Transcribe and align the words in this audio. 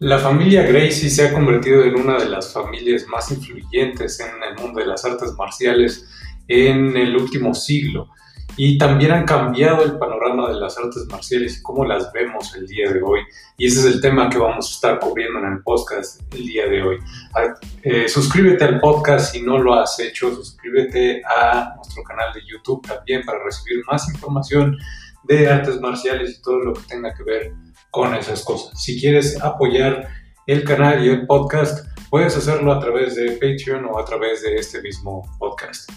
La 0.00 0.18
familia 0.18 0.62
Gracie 0.64 1.08
se 1.08 1.28
ha 1.28 1.32
convertido 1.32 1.84
en 1.84 1.94
una 1.94 2.18
de 2.18 2.28
las 2.28 2.52
familias 2.52 3.06
más 3.06 3.30
influyentes 3.30 4.18
en 4.18 4.42
el 4.42 4.60
mundo 4.60 4.80
de 4.80 4.86
las 4.86 5.04
artes 5.04 5.32
marciales 5.38 6.08
en 6.48 6.96
el 6.96 7.16
último 7.16 7.54
siglo 7.54 8.08
y 8.56 8.76
también 8.76 9.12
han 9.12 9.24
cambiado 9.24 9.84
el 9.84 9.96
panorama 9.98 10.48
de 10.48 10.54
las 10.54 10.76
artes 10.78 11.06
marciales 11.10 11.58
y 11.58 11.62
cómo 11.62 11.84
las 11.84 12.12
vemos 12.12 12.54
el 12.56 12.66
día 12.66 12.90
de 12.90 13.02
hoy. 13.02 13.20
Y 13.56 13.66
ese 13.66 13.80
es 13.80 13.94
el 13.94 14.00
tema 14.00 14.28
que 14.28 14.38
vamos 14.38 14.68
a 14.68 14.74
estar 14.74 15.00
cubriendo 15.00 15.38
en 15.40 15.52
el 15.52 15.62
podcast 15.62 16.20
el 16.34 16.46
día 16.46 16.66
de 16.66 16.82
hoy. 16.82 16.98
Ah, 17.34 17.54
eh, 17.82 18.08
suscríbete 18.08 18.64
al 18.64 18.80
podcast 18.80 19.32
si 19.32 19.42
no 19.42 19.58
lo 19.58 19.74
has 19.74 19.98
hecho, 20.00 20.34
suscríbete 20.34 21.22
a 21.24 21.74
nuestro 21.76 22.02
canal 22.02 22.32
de 22.32 22.40
YouTube 22.46 22.86
también 22.86 23.22
para 23.24 23.42
recibir 23.42 23.82
más 23.90 24.08
información 24.12 24.76
de 25.24 25.48
artes 25.48 25.80
marciales 25.80 26.38
y 26.38 26.42
todo 26.42 26.58
lo 26.58 26.72
que 26.74 26.82
tenga 26.88 27.14
que 27.14 27.22
ver 27.22 27.52
con 27.94 28.12
esas 28.12 28.42
cosas. 28.42 28.82
Si 28.82 29.00
quieres 29.00 29.40
apoyar 29.40 30.08
el 30.48 30.64
canal 30.64 31.06
y 31.06 31.10
el 31.10 31.28
podcast, 31.28 31.86
puedes 32.10 32.36
hacerlo 32.36 32.72
a 32.72 32.80
través 32.80 33.14
de 33.14 33.30
Patreon 33.34 33.84
o 33.84 34.00
a 34.00 34.04
través 34.04 34.42
de 34.42 34.56
este 34.56 34.82
mismo 34.82 35.22
podcast. 35.38 35.88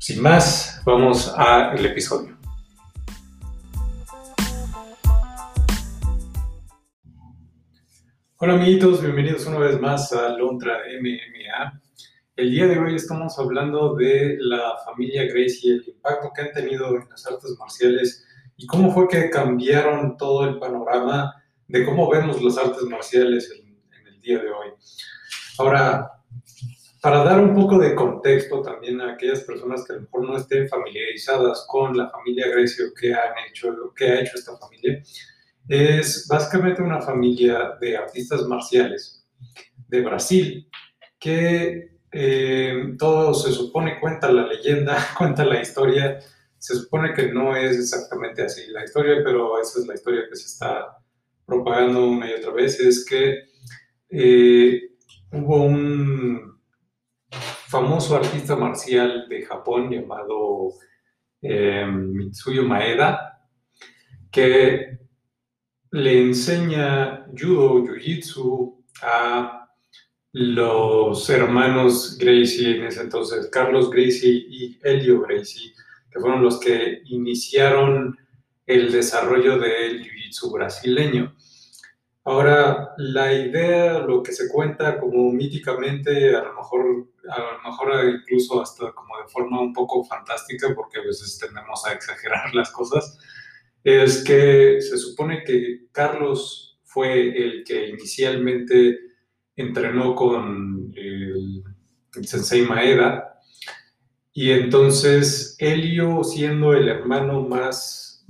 Sin 0.00 0.20
más, 0.20 0.82
vamos 0.84 1.32
al 1.36 1.86
episodio. 1.86 2.36
Hola 8.38 8.54
amiguitos, 8.54 9.00
bienvenidos 9.00 9.46
una 9.46 9.58
vez 9.58 9.80
más 9.80 10.12
a 10.12 10.30
Lontra 10.30 10.78
MMA. 11.00 11.80
El 12.34 12.50
día 12.50 12.66
de 12.66 12.80
hoy 12.80 12.96
estamos 12.96 13.38
hablando 13.38 13.94
de 13.94 14.38
la 14.40 14.76
familia 14.84 15.22
Gracie 15.26 15.60
y 15.62 15.70
el 15.70 15.84
impacto 15.86 16.32
que 16.34 16.42
han 16.42 16.52
tenido 16.52 16.88
en 16.96 17.08
las 17.08 17.24
artes 17.28 17.54
marciales 17.60 18.26
y 18.56 18.66
cómo 18.66 18.92
fue 18.92 19.08
que 19.08 19.30
cambiaron 19.30 20.16
todo 20.16 20.44
el 20.44 20.58
panorama 20.58 21.34
de 21.68 21.84
cómo 21.84 22.10
vemos 22.10 22.42
las 22.42 22.58
artes 22.58 22.82
marciales 22.82 23.50
en, 23.50 23.72
el 24.06 24.20
día 24.20 24.38
de 24.38 24.50
hoy. 24.50 24.68
Ahora, 25.58 26.10
para 27.00 27.24
dar 27.24 27.40
un 27.40 27.54
poco 27.54 27.78
de 27.78 27.94
contexto 27.94 28.62
también 28.62 29.00
a 29.00 29.14
aquellas 29.14 29.40
personas 29.40 29.84
que 29.84 29.94
a 29.94 29.96
lo 29.96 30.02
mejor 30.02 30.28
no 30.28 30.36
estén 30.36 30.68
familiarizadas 30.68 31.64
con 31.68 31.96
la 31.96 32.08
familia 32.10 32.48
Grecio 32.48 32.86
que 32.98 33.12
han 33.12 33.32
hecho, 33.48 33.92
que 33.96 34.06
ha 34.06 34.20
hecho 34.20 34.32
esta 34.36 34.56
familia, 34.56 35.02
es 35.68 36.26
básicamente 36.28 36.82
una 36.82 37.00
familia 37.00 37.76
de 37.80 37.96
artistas 37.96 38.42
marciales 38.46 39.26
de 39.88 40.00
Brasil 40.02 40.68
que 41.18 41.92
eh, 42.12 42.94
todo 42.98 43.32
se 43.32 43.52
supone, 43.52 43.98
cuenta 43.98 44.30
la 44.30 44.46
leyenda, 44.46 44.96
cuenta 45.18 45.44
la 45.44 45.60
historia 45.60 46.18
se 46.62 46.76
supone 46.76 47.12
que 47.12 47.32
no 47.32 47.56
es 47.56 47.76
exactamente 47.76 48.40
así 48.40 48.68
la 48.68 48.84
historia, 48.84 49.16
pero 49.24 49.60
esa 49.60 49.80
es 49.80 49.86
la 49.88 49.94
historia 49.94 50.28
que 50.30 50.36
se 50.36 50.46
está 50.46 50.96
propagando 51.44 52.06
una 52.06 52.30
y 52.30 52.34
otra 52.34 52.52
vez, 52.52 52.78
es 52.78 53.04
que 53.04 53.48
eh, 54.08 54.92
hubo 55.32 55.64
un 55.64 56.56
famoso 57.66 58.14
artista 58.14 58.54
marcial 58.54 59.26
de 59.28 59.42
Japón 59.42 59.90
llamado 59.90 60.74
eh, 61.40 61.84
Mitsuyo 61.84 62.62
Maeda, 62.62 63.40
que 64.30 65.00
le 65.90 66.22
enseña 66.22 67.26
judo, 67.36 67.82
jiu-jitsu 67.86 68.84
a 69.02 69.68
los 70.30 71.28
hermanos 71.28 72.16
Gracie 72.20 72.76
en 72.76 72.84
ese 72.84 73.00
entonces, 73.00 73.48
Carlos 73.48 73.90
Gracie 73.90 74.30
y 74.30 74.78
Helio 74.84 75.22
Gracie, 75.22 75.72
que 76.12 76.20
fueron 76.20 76.42
los 76.42 76.60
que 76.60 77.02
iniciaron 77.06 78.18
el 78.66 78.92
desarrollo 78.92 79.58
del 79.58 80.02
jiu-jitsu 80.02 80.52
brasileño. 80.52 81.34
Ahora, 82.24 82.90
la 82.98 83.32
idea, 83.32 83.98
lo 83.98 84.22
que 84.22 84.32
se 84.32 84.48
cuenta 84.48 85.00
como 85.00 85.32
míticamente, 85.32 86.36
a 86.36 86.42
lo 86.44 86.54
mejor, 86.54 87.08
a 87.28 87.40
lo 87.40 87.70
mejor 87.70 88.20
incluso 88.20 88.62
hasta 88.62 88.92
como 88.92 89.16
de 89.18 89.28
forma 89.28 89.60
un 89.60 89.72
poco 89.72 90.04
fantástica, 90.04 90.72
porque 90.74 91.00
a 91.00 91.02
veces 91.02 91.38
tendemos 91.38 91.84
a 91.84 91.92
exagerar 91.92 92.54
las 92.54 92.70
cosas, 92.70 93.18
es 93.82 94.22
que 94.22 94.80
se 94.80 94.96
supone 94.96 95.42
que 95.42 95.86
Carlos 95.90 96.78
fue 96.84 97.36
el 97.36 97.64
que 97.64 97.88
inicialmente 97.88 98.98
entrenó 99.56 100.14
con 100.14 100.94
sensei 102.22 102.62
Maeda, 102.62 103.31
y 104.34 104.50
entonces 104.50 105.56
Helio, 105.58 106.24
siendo 106.24 106.72
el 106.72 106.88
hermano 106.88 107.42
más, 107.42 108.24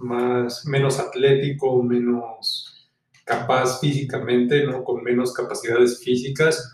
menos 0.67 0.99
atlético, 0.99 1.83
menos 1.83 2.91
capaz 3.25 3.81
físicamente, 3.81 4.67
¿no? 4.67 4.83
con 4.83 5.03
menos 5.03 5.33
capacidades 5.33 6.03
físicas, 6.03 6.73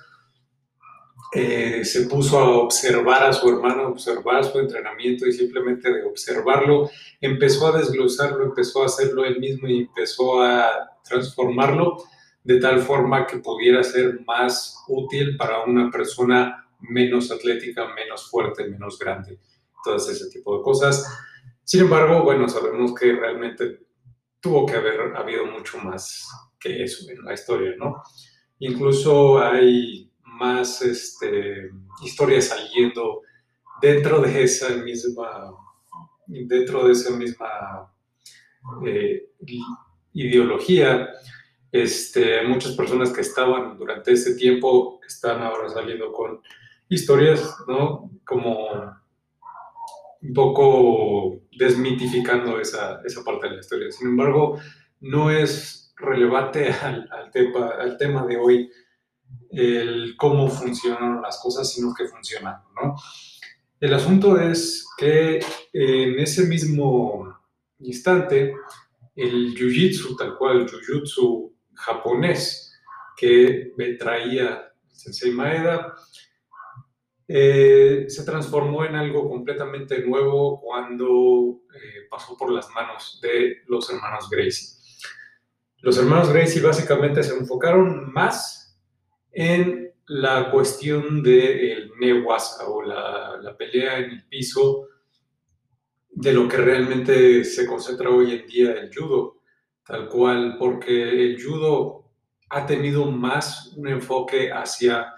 eh, 1.35 1.85
se 1.85 2.07
puso 2.07 2.39
a 2.39 2.57
observar 2.57 3.23
a 3.23 3.35
su 3.35 3.51
hermano, 3.51 3.89
observar 3.89 4.45
su 4.45 4.59
entrenamiento 4.61 5.27
y 5.27 5.33
simplemente 5.33 5.93
de 5.93 6.05
observarlo, 6.05 6.89
empezó 7.21 7.67
a 7.67 7.79
desglosarlo, 7.79 8.45
empezó 8.45 8.83
a 8.83 8.87
hacerlo 8.87 9.27
él 9.27 9.39
mismo 9.39 9.69
y 9.69 9.81
empezó 9.81 10.41
a 10.43 10.71
transformarlo 11.05 12.03
de 12.45 12.59
tal 12.61 12.81
forma 12.81 13.27
que 13.27 13.39
pudiera 13.39 13.85
ser 13.85 14.21
más 14.27 14.83
útil 14.89 15.37
para 15.37 15.65
una 15.65 15.91
persona 15.91 16.68
menos 16.81 17.31
atlética, 17.31 17.93
menos 17.95 18.31
fuerte, 18.31 18.69
menos 18.69 18.99
grande, 18.99 19.39
todo 19.85 19.97
ese 19.97 20.29
tipo 20.31 20.57
de 20.57 20.63
cosas. 20.63 21.07
Sin 21.65 21.83
embargo, 21.83 22.23
bueno, 22.23 22.49
sabemos 22.49 22.95
que 22.95 23.13
realmente 23.13 23.81
tuvo 24.41 24.67
que 24.67 24.77
haber 24.77 25.17
habido 25.17 25.45
mucho 25.47 25.79
más 25.79 26.27
que 26.59 26.83
eso 26.83 27.11
en 27.11 27.25
la 27.25 27.35
historia, 27.35 27.75
¿no? 27.77 28.03
Incluso 28.61 29.39
hay 29.39 30.11
más 30.23 30.83
este, 30.83 31.71
historias 32.03 32.47
saliendo 32.47 33.23
dentro 33.81 34.21
de 34.21 34.43
esa 34.43 34.71
misma, 34.77 35.55
dentro 36.27 36.87
de 36.87 36.93
esa 36.93 37.11
misma 37.11 37.93
eh, 38.85 39.31
ideología. 40.13 41.09
Este, 41.71 42.43
muchas 42.47 42.73
personas 42.73 43.13
que 43.13 43.21
estaban 43.21 43.77
durante 43.77 44.13
ese 44.13 44.35
tiempo 44.35 45.01
están 45.07 45.43
ahora 45.43 45.69
saliendo 45.69 46.13
con 46.13 46.41
historias, 46.89 47.57
¿no? 47.67 48.11
Como 48.25 48.69
un 50.21 50.35
poco 50.35 51.43
desmitificando 51.57 52.61
esa, 52.61 53.01
esa 53.05 53.23
parte 53.25 53.49
de 53.49 53.55
la 53.55 53.61
historia. 53.61 53.91
Sin 53.93 54.09
embargo, 54.09 54.59
no 55.01 55.31
es 55.31 55.95
relevante 55.97 56.69
al, 56.83 57.09
al, 57.11 57.31
tema, 57.31 57.71
al 57.79 57.97
tema 57.97 58.27
de 58.27 58.37
hoy 58.37 58.71
el 59.51 60.15
cómo 60.17 60.49
funcionan 60.49 61.23
las 61.23 61.41
cosas, 61.41 61.73
sino 61.73 61.95
que 61.95 62.07
funcionan, 62.07 62.63
¿no? 62.81 62.97
El 63.81 63.95
asunto 63.95 64.41
es 64.41 64.87
que 64.97 65.41
en 65.73 66.19
ese 66.19 66.47
mismo 66.47 67.39
instante, 67.79 68.55
el 69.15 69.55
jiu-jitsu, 69.55 70.17
tal 70.17 70.37
cual, 70.37 70.67
jiu-jitsu 70.67 71.53
japonés 71.75 72.77
que 73.17 73.73
traía 73.99 74.73
Sensei 74.89 75.31
Maeda, 75.31 75.95
eh, 77.31 78.07
se 78.09 78.25
transformó 78.25 78.87
en 78.87 78.95
algo 78.95 79.29
completamente 79.29 80.03
nuevo 80.03 80.59
cuando 80.63 81.61
eh, 81.75 82.07
pasó 82.11 82.35
por 82.39 82.51
las 82.51 82.71
manos 82.71 83.21
de 83.23 83.59
los 83.67 83.91
hermanos 83.91 84.31
Gracie. 84.31 84.79
Los 85.83 85.99
hermanos 85.99 86.33
Gracie 86.33 86.63
básicamente 86.63 87.23
se 87.23 87.37
enfocaron 87.37 88.11
más 88.11 88.81
en 89.31 89.93
la 90.07 90.51
cuestión 90.51 91.23
del 91.23 91.91
newasa 92.01 92.67
o 92.67 92.83
la, 92.83 93.37
la 93.43 93.55
pelea 93.55 93.99
en 93.99 94.11
el 94.13 94.27
piso 94.27 94.87
de 96.09 96.33
lo 96.33 96.49
que 96.49 96.57
realmente 96.57 97.45
se 97.45 97.67
concentra 97.67 98.09
hoy 98.09 98.33
en 98.33 98.47
día 98.47 98.73
el 98.73 98.91
judo, 98.93 99.43
tal 99.85 100.09
cual, 100.09 100.57
porque 100.59 101.27
el 101.27 101.41
judo 101.41 102.11
ha 102.49 102.65
tenido 102.65 103.11
más 103.11 103.75
un 103.77 103.89
enfoque 103.89 104.51
hacia 104.51 105.15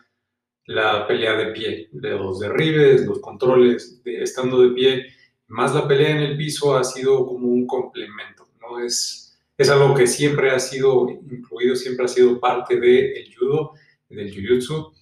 la 0.70 1.05
pelea 1.05 1.37
de 1.37 1.46
pie, 1.46 1.88
de 1.90 2.11
los 2.11 2.38
derribes, 2.38 3.05
los 3.05 3.19
controles 3.19 4.00
de 4.05 4.22
estando 4.22 4.62
de 4.62 4.70
pie, 4.70 5.06
más 5.49 5.75
la 5.75 5.88
pelea 5.88 6.11
en 6.11 6.19
el 6.19 6.37
piso 6.37 6.76
ha 6.76 6.84
sido 6.84 7.26
como 7.26 7.49
un 7.49 7.67
complemento, 7.67 8.49
¿no? 8.61 8.78
Es, 8.78 9.37
es 9.58 9.69
algo 9.69 9.94
que 9.94 10.06
siempre 10.06 10.52
ha 10.52 10.61
sido 10.61 11.08
incluido, 11.11 11.75
siempre 11.75 12.05
ha 12.05 12.08
sido 12.08 12.38
parte 12.38 12.78
del 12.78 13.34
judo, 13.37 13.72
del 14.08 14.32
jiu-jitsu, 14.32 14.93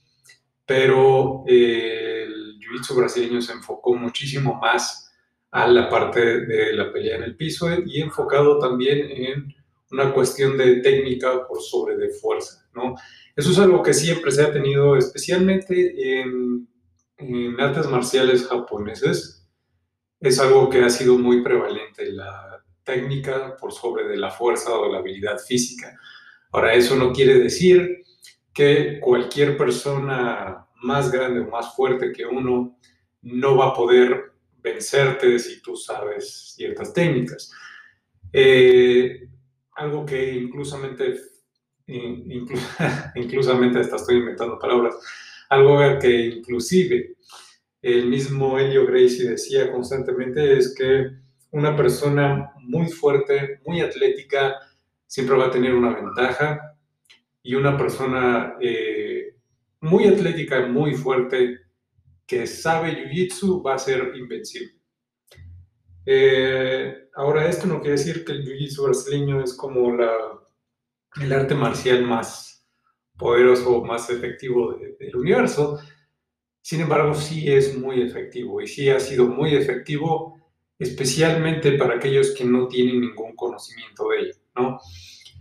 pero 0.65 1.45
eh, 1.47 2.25
el 2.27 2.59
jiu-jitsu 2.59 2.97
brasileño 2.97 3.43
se 3.43 3.53
enfocó 3.53 3.95
muchísimo 3.95 4.55
más 4.55 5.13
a 5.51 5.67
la 5.67 5.91
parte 5.91 6.47
de 6.47 6.73
la 6.73 6.91
pelea 6.91 7.17
en 7.17 7.25
el 7.25 7.37
piso 7.37 7.69
y 7.85 8.01
enfocado 8.01 8.59
también 8.59 9.01
en 9.11 9.55
una 9.91 10.13
cuestión 10.13 10.57
de 10.57 10.77
técnica 10.81 11.47
por 11.47 11.63
sobre 11.63 11.97
de 11.97 12.11
fuerza, 12.11 12.69
¿no? 12.75 12.95
Eso 13.35 13.51
es 13.51 13.59
algo 13.59 13.83
que 13.83 13.95
siempre 13.95 14.31
se 14.31 14.43
ha 14.43 14.53
tenido, 14.53 14.97
especialmente 14.97 16.21
en, 16.21 16.69
en 17.17 17.61
artes 17.61 17.87
marciales 17.87 18.47
japoneses. 18.47 19.49
Es 20.21 20.39
algo 20.41 20.69
que 20.69 20.83
ha 20.83 20.91
sido 20.91 21.17
muy 21.17 21.43
prevalente, 21.43 22.13
la 22.13 22.65
técnica 22.83 23.57
por 23.57 23.73
sobre 23.73 24.09
de 24.09 24.17
la 24.17 24.31
fuerza 24.31 24.75
o 24.75 24.91
la 24.91 24.99
habilidad 24.99 25.39
física. 25.39 25.97
Ahora, 26.51 26.75
eso 26.75 26.97
no 26.97 27.13
quiere 27.13 27.39
decir 27.39 28.03
que 28.53 28.99
cualquier 29.01 29.57
persona 29.57 30.67
más 30.83 31.13
grande 31.13 31.41
o 31.41 31.51
más 31.51 31.75
fuerte 31.77 32.13
que 32.13 32.25
uno 32.25 32.79
no 33.23 33.57
va 33.57 33.69
a 33.69 33.75
poder 33.75 34.33
vencerte 34.61 35.39
si 35.39 35.61
tú 35.63 35.77
sabes 35.77 36.55
ciertas 36.57 36.93
técnicas. 36.93 37.53
Eh, 38.33 39.29
algo 39.79 40.05
que 40.05 40.35
inclusamente, 40.35 41.19
inclusamente 43.15 43.79
hasta 43.79 43.97
estoy 43.97 44.17
inventando 44.17 44.59
palabras, 44.59 44.97
algo 45.49 45.99
que 46.01 46.27
inclusive 46.27 47.15
el 47.81 48.07
mismo 48.07 48.59
Helio 48.59 48.87
Gracie 48.87 49.31
decía 49.31 49.71
constantemente 49.71 50.59
es 50.59 50.75
que 50.75 51.11
una 51.53 51.77
persona 51.77 52.51
muy 52.61 52.89
fuerte, 52.89 53.61
muy 53.65 53.81
atlética, 53.81 54.57
siempre 55.07 55.37
va 55.37 55.47
a 55.47 55.51
tener 55.51 55.75
una 55.75 55.95
ventaja 55.95 56.77
y 57.43 57.55
una 57.55 57.79
persona 57.79 58.57
eh, 58.61 59.35
muy 59.81 60.07
atlética 60.07 60.67
muy 60.67 60.95
fuerte 60.95 61.61
que 62.27 62.47
sabe 62.47 63.11
Jiu-Jitsu 63.11 63.65
va 63.65 63.75
a 63.75 63.79
ser 63.79 64.13
invencible. 64.17 64.78
Eh, 66.11 67.11
ahora, 67.17 67.47
esto 67.51 67.67
no 67.67 67.81
quiere 67.81 67.99
decir 67.99 68.25
que 68.25 68.33
el 68.33 68.43
Jiu-Jitsu 68.43 68.85
brasileño 68.85 69.43
es 69.43 69.55
como 69.55 69.95
la, 69.95 70.11
el 71.21 71.31
arte 71.31 71.55
marcial 71.55 72.03
más 72.03 72.67
poderoso, 73.19 73.85
más 73.85 74.09
efectivo 74.09 74.75
del 74.99 75.15
universo. 75.15 75.79
Sin 76.63 76.81
embargo, 76.81 77.13
sí 77.13 77.53
es 77.53 77.77
muy 77.77 78.01
efectivo 78.01 78.63
y 78.63 78.67
sí 78.67 78.89
ha 78.89 78.99
sido 79.01 79.27
muy 79.27 79.55
efectivo, 79.55 80.41
especialmente 80.79 81.73
para 81.73 81.97
aquellos 81.97 82.35
que 82.35 82.45
no 82.47 82.69
tienen 82.69 83.03
ningún 83.03 83.37
conocimiento 83.37 84.09
de 84.09 84.21
ello, 84.21 84.35
¿no? 84.57 84.81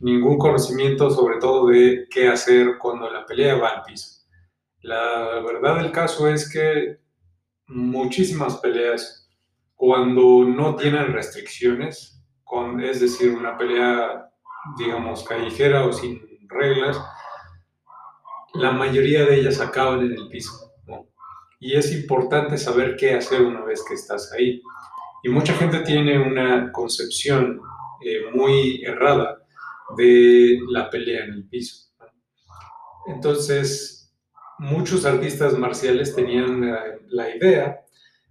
Ningún 0.02 0.38
conocimiento 0.38 1.10
sobre 1.10 1.38
todo 1.40 1.68
de 1.68 2.08
qué 2.10 2.28
hacer 2.28 2.78
cuando 2.78 3.10
la 3.10 3.26
pelea 3.26 3.56
va 3.56 3.70
al 3.70 3.84
piso. 3.84 4.26
La 4.82 5.42
verdad 5.46 5.78
del 5.78 5.94
caso 5.94 6.28
es 6.28 6.52
que 6.52 6.98
muchísimas 7.68 8.58
peleas, 8.58 9.27
cuando 9.78 10.44
no 10.44 10.76
tienen 10.76 11.14
restricciones, 11.14 12.22
con, 12.44 12.84
es 12.84 13.00
decir, 13.00 13.30
una 13.30 13.58
pelea, 13.58 14.30
digamos, 14.78 15.24
callejera 15.24 15.86
o 15.86 15.94
sin 15.94 16.20
reglas, 16.50 17.00
la 18.56 18.72
mayoría 18.72 19.24
de 19.26 19.40
ellas 19.40 19.62
acaban 19.62 20.02
en 20.02 20.14
el 20.14 20.28
piso. 20.30 20.74
Y 21.60 21.76
es 21.76 21.92
importante 21.92 22.58
saber 22.58 22.96
qué 22.98 23.14
hacer 23.14 23.42
una 23.42 23.62
vez 23.62 23.84
que 23.88 23.94
estás 23.94 24.32
ahí. 24.34 24.62
Y 25.24 25.30
mucha 25.30 25.54
gente 25.54 25.80
tiene 25.80 26.20
una 26.20 26.72
concepción 26.72 27.62
eh, 28.04 28.32
muy 28.34 28.84
errada 28.84 29.38
de 29.96 30.60
la 30.70 30.90
pelea 30.90 31.26
en 31.26 31.34
el 31.34 31.48
piso. 31.48 31.92
Entonces, 33.08 33.98
muchos 34.60 35.06
artistas 35.06 35.58
marciales 35.58 36.16
tenían 36.16 36.62
la, 37.08 37.36
idea 37.36 37.80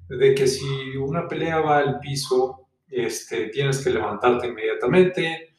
de 0.08 0.35
que 0.35 0.47
si 0.47 0.97
una 0.97 1.26
pelea 1.26 1.61
va 1.61 1.79
al 1.79 1.99
piso, 2.00 2.69
este, 2.88 3.49
tienes 3.49 3.82
que 3.82 3.91
levantarte 3.91 4.47
inmediatamente 4.47 5.55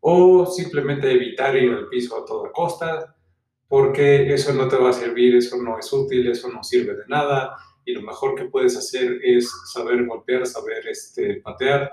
o 0.00 0.46
simplemente 0.46 1.10
evitar 1.10 1.56
ir 1.56 1.72
al 1.72 1.88
piso 1.88 2.20
a 2.20 2.24
toda 2.24 2.50
costa, 2.50 3.14
porque 3.68 4.32
eso 4.32 4.52
no 4.52 4.68
te 4.68 4.76
va 4.76 4.90
a 4.90 4.94
servir, 4.94 5.36
eso 5.36 5.56
no 5.62 5.78
es 5.78 5.92
útil, 5.92 6.28
eso 6.28 6.50
no 6.50 6.62
sirve 6.62 6.94
de 6.94 7.06
nada, 7.06 7.56
y 7.84 7.92
lo 7.92 8.02
mejor 8.02 8.34
que 8.34 8.46
puedes 8.46 8.76
hacer 8.76 9.20
es 9.22 9.50
saber 9.72 10.04
golpear, 10.06 10.46
saber 10.46 10.86
este, 10.88 11.36
patear 11.36 11.92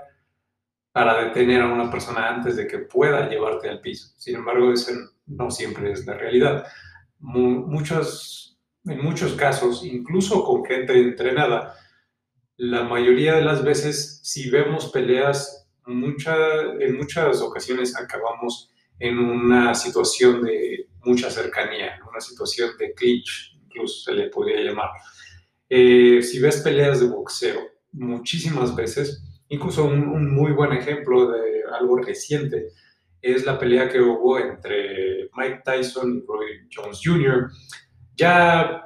para 0.92 1.24
detener 1.24 1.62
a 1.62 1.72
una 1.72 1.90
persona 1.90 2.28
antes 2.28 2.56
de 2.56 2.66
que 2.66 2.78
pueda 2.78 3.28
llevarte 3.28 3.68
al 3.68 3.80
piso. 3.80 4.12
Sin 4.16 4.36
embargo, 4.36 4.72
eso 4.72 4.92
no 5.26 5.50
siempre 5.50 5.92
es 5.92 6.04
la 6.04 6.14
realidad 6.14 6.66
muchos, 7.20 8.58
en 8.84 9.02
muchos 9.02 9.34
casos, 9.34 9.84
incluso 9.84 10.44
con 10.44 10.64
gente 10.64 10.98
entrenada, 10.98 11.74
la 12.60 12.84
mayoría 12.84 13.36
de 13.36 13.42
las 13.42 13.64
veces, 13.64 14.20
si 14.22 14.50
vemos 14.50 14.90
peleas, 14.90 15.66
mucha, 15.86 16.34
en 16.78 16.98
muchas 16.98 17.40
ocasiones 17.40 17.96
acabamos 17.96 18.70
en 18.98 19.18
una 19.18 19.74
situación 19.74 20.42
de 20.42 20.86
mucha 21.02 21.30
cercanía, 21.30 21.98
una 22.06 22.20
situación 22.20 22.72
de 22.78 22.92
clinch, 22.92 23.58
incluso 23.64 24.04
se 24.04 24.12
le 24.12 24.28
podría 24.28 24.60
llamar. 24.60 24.90
Eh, 25.70 26.20
si 26.20 26.38
ves 26.38 26.60
peleas 26.60 27.00
de 27.00 27.06
boxeo, 27.06 27.60
muchísimas 27.92 28.76
veces, 28.76 29.24
incluso 29.48 29.86
un 29.86 30.30
muy 30.30 30.52
buen 30.52 30.74
ejemplo 30.74 31.30
de 31.30 31.62
algo 31.72 31.96
reciente, 31.96 32.72
es 33.22 33.46
la 33.46 33.58
pelea 33.58 33.88
que 33.88 34.02
hubo 34.02 34.38
entre 34.38 35.30
Mike 35.34 35.62
Tyson 35.64 36.18
y 36.18 36.26
Roy 36.26 36.68
Jones 36.70 37.00
Jr. 37.02 37.50
Ya 38.16 38.84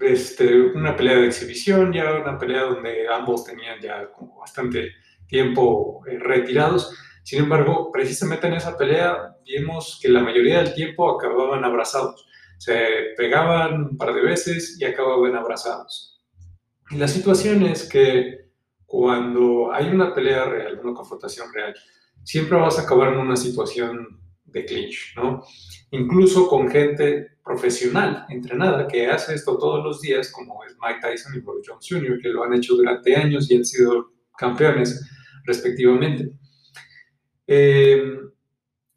este, 0.00 0.60
una 0.60 0.96
pelea 0.96 1.16
de 1.16 1.26
exhibición, 1.26 1.92
ya 1.92 2.14
una 2.14 2.38
pelea 2.38 2.62
donde 2.62 3.08
ambos 3.08 3.44
tenían 3.44 3.80
ya 3.80 4.10
bastante 4.38 4.92
tiempo 5.26 6.02
eh, 6.06 6.18
retirados. 6.18 6.94
Sin 7.22 7.40
embargo, 7.40 7.90
precisamente 7.92 8.46
en 8.46 8.54
esa 8.54 8.76
pelea 8.76 9.36
vimos 9.44 9.98
que 10.00 10.08
la 10.08 10.20
mayoría 10.20 10.58
del 10.58 10.74
tiempo 10.74 11.10
acababan 11.10 11.64
abrazados. 11.64 12.26
Se 12.58 13.14
pegaban 13.16 13.82
un 13.82 13.96
par 13.96 14.14
de 14.14 14.22
veces 14.22 14.76
y 14.80 14.84
acababan 14.84 15.36
abrazados. 15.36 16.20
Y 16.90 16.96
la 16.96 17.08
situación 17.08 17.64
es 17.64 17.88
que 17.88 18.48
cuando 18.86 19.72
hay 19.72 19.88
una 19.88 20.14
pelea 20.14 20.46
real, 20.46 20.80
una 20.82 20.94
confrontación 20.94 21.52
real, 21.52 21.74
siempre 22.24 22.58
vas 22.58 22.78
a 22.78 22.82
acabar 22.82 23.12
en 23.12 23.18
una 23.18 23.36
situación 23.36 24.17
de 24.52 24.64
clinch, 24.64 25.14
¿no? 25.16 25.42
Incluso 25.90 26.48
con 26.48 26.68
gente 26.68 27.38
profesional, 27.44 28.26
entrenada, 28.28 28.86
que 28.86 29.06
hace 29.06 29.34
esto 29.34 29.56
todos 29.58 29.82
los 29.82 30.00
días, 30.00 30.30
como 30.30 30.64
es 30.64 30.76
Mike 30.80 31.00
Tyson 31.00 31.34
y 31.36 31.40
Roy 31.40 31.62
Jones 31.66 31.86
Jr., 31.88 32.18
que 32.20 32.28
lo 32.28 32.44
han 32.44 32.54
hecho 32.54 32.74
durante 32.74 33.16
años 33.16 33.50
y 33.50 33.56
han 33.56 33.64
sido 33.64 34.12
campeones 34.36 35.08
respectivamente. 35.44 36.30
Eh, 37.46 38.18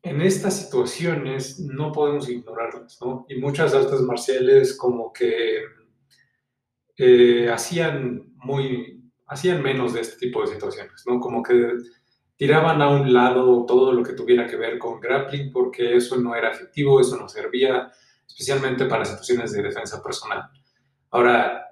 en 0.03 0.21
estas 0.21 0.59
situaciones 0.59 1.59
no 1.59 1.91
podemos 1.91 2.27
ignorarlas, 2.27 2.97
¿no? 3.01 3.25
Y 3.29 3.35
muchas 3.35 3.73
artes 3.73 4.01
marciales 4.01 4.75
como 4.75 5.13
que 5.13 5.61
eh, 6.97 7.49
hacían 7.49 8.33
muy, 8.37 9.01
hacían 9.27 9.61
menos 9.61 9.93
de 9.93 10.01
este 10.01 10.17
tipo 10.17 10.41
de 10.41 10.47
situaciones, 10.47 11.03
¿no? 11.05 11.19
Como 11.19 11.43
que 11.43 11.73
tiraban 12.41 12.81
a 12.81 12.89
un 12.89 13.13
lado 13.13 13.67
todo 13.67 13.93
lo 13.93 14.01
que 14.01 14.13
tuviera 14.13 14.47
que 14.47 14.55
ver 14.55 14.79
con 14.79 14.99
grappling 14.99 15.51
porque 15.51 15.95
eso 15.95 16.19
no 16.19 16.33
era 16.33 16.49
efectivo, 16.49 16.99
eso 16.99 17.15
no 17.15 17.29
servía, 17.29 17.91
especialmente 18.27 18.85
para 18.85 19.05
situaciones 19.05 19.51
de 19.51 19.61
defensa 19.61 20.01
personal. 20.01 20.49
Ahora, 21.11 21.67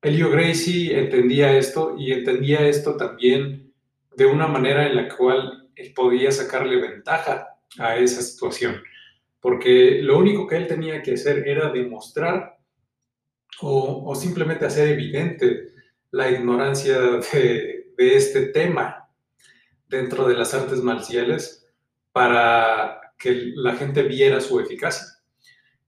Elio 0.00 0.30
Gracie 0.30 0.96
entendía 0.96 1.58
esto 1.58 1.96
y 1.98 2.12
entendía 2.12 2.68
esto 2.68 2.96
también 2.96 3.74
de 4.14 4.26
una 4.26 4.46
manera 4.46 4.86
en 4.86 4.94
la 4.94 5.08
cual 5.08 5.68
él 5.74 5.92
podía 5.92 6.30
sacarle 6.30 6.80
ventaja 6.80 7.48
a 7.76 7.96
esa 7.96 8.22
situación, 8.22 8.80
porque 9.40 10.02
lo 10.02 10.18
único 10.18 10.46
que 10.46 10.56
él 10.56 10.68
tenía 10.68 11.02
que 11.02 11.14
hacer 11.14 11.48
era 11.48 11.68
demostrar 11.68 12.60
o, 13.60 14.08
o 14.08 14.14
simplemente 14.14 14.66
hacer 14.66 14.86
evidente 14.86 15.72
la 16.12 16.30
ignorancia 16.30 16.96
de, 17.32 17.88
de 17.96 18.16
este 18.16 18.46
tema 18.50 18.99
dentro 19.90 20.26
de 20.26 20.34
las 20.34 20.54
artes 20.54 20.82
marciales 20.82 21.66
para 22.12 23.00
que 23.18 23.52
la 23.54 23.74
gente 23.74 24.02
viera 24.04 24.40
su 24.40 24.58
eficacia. 24.60 25.06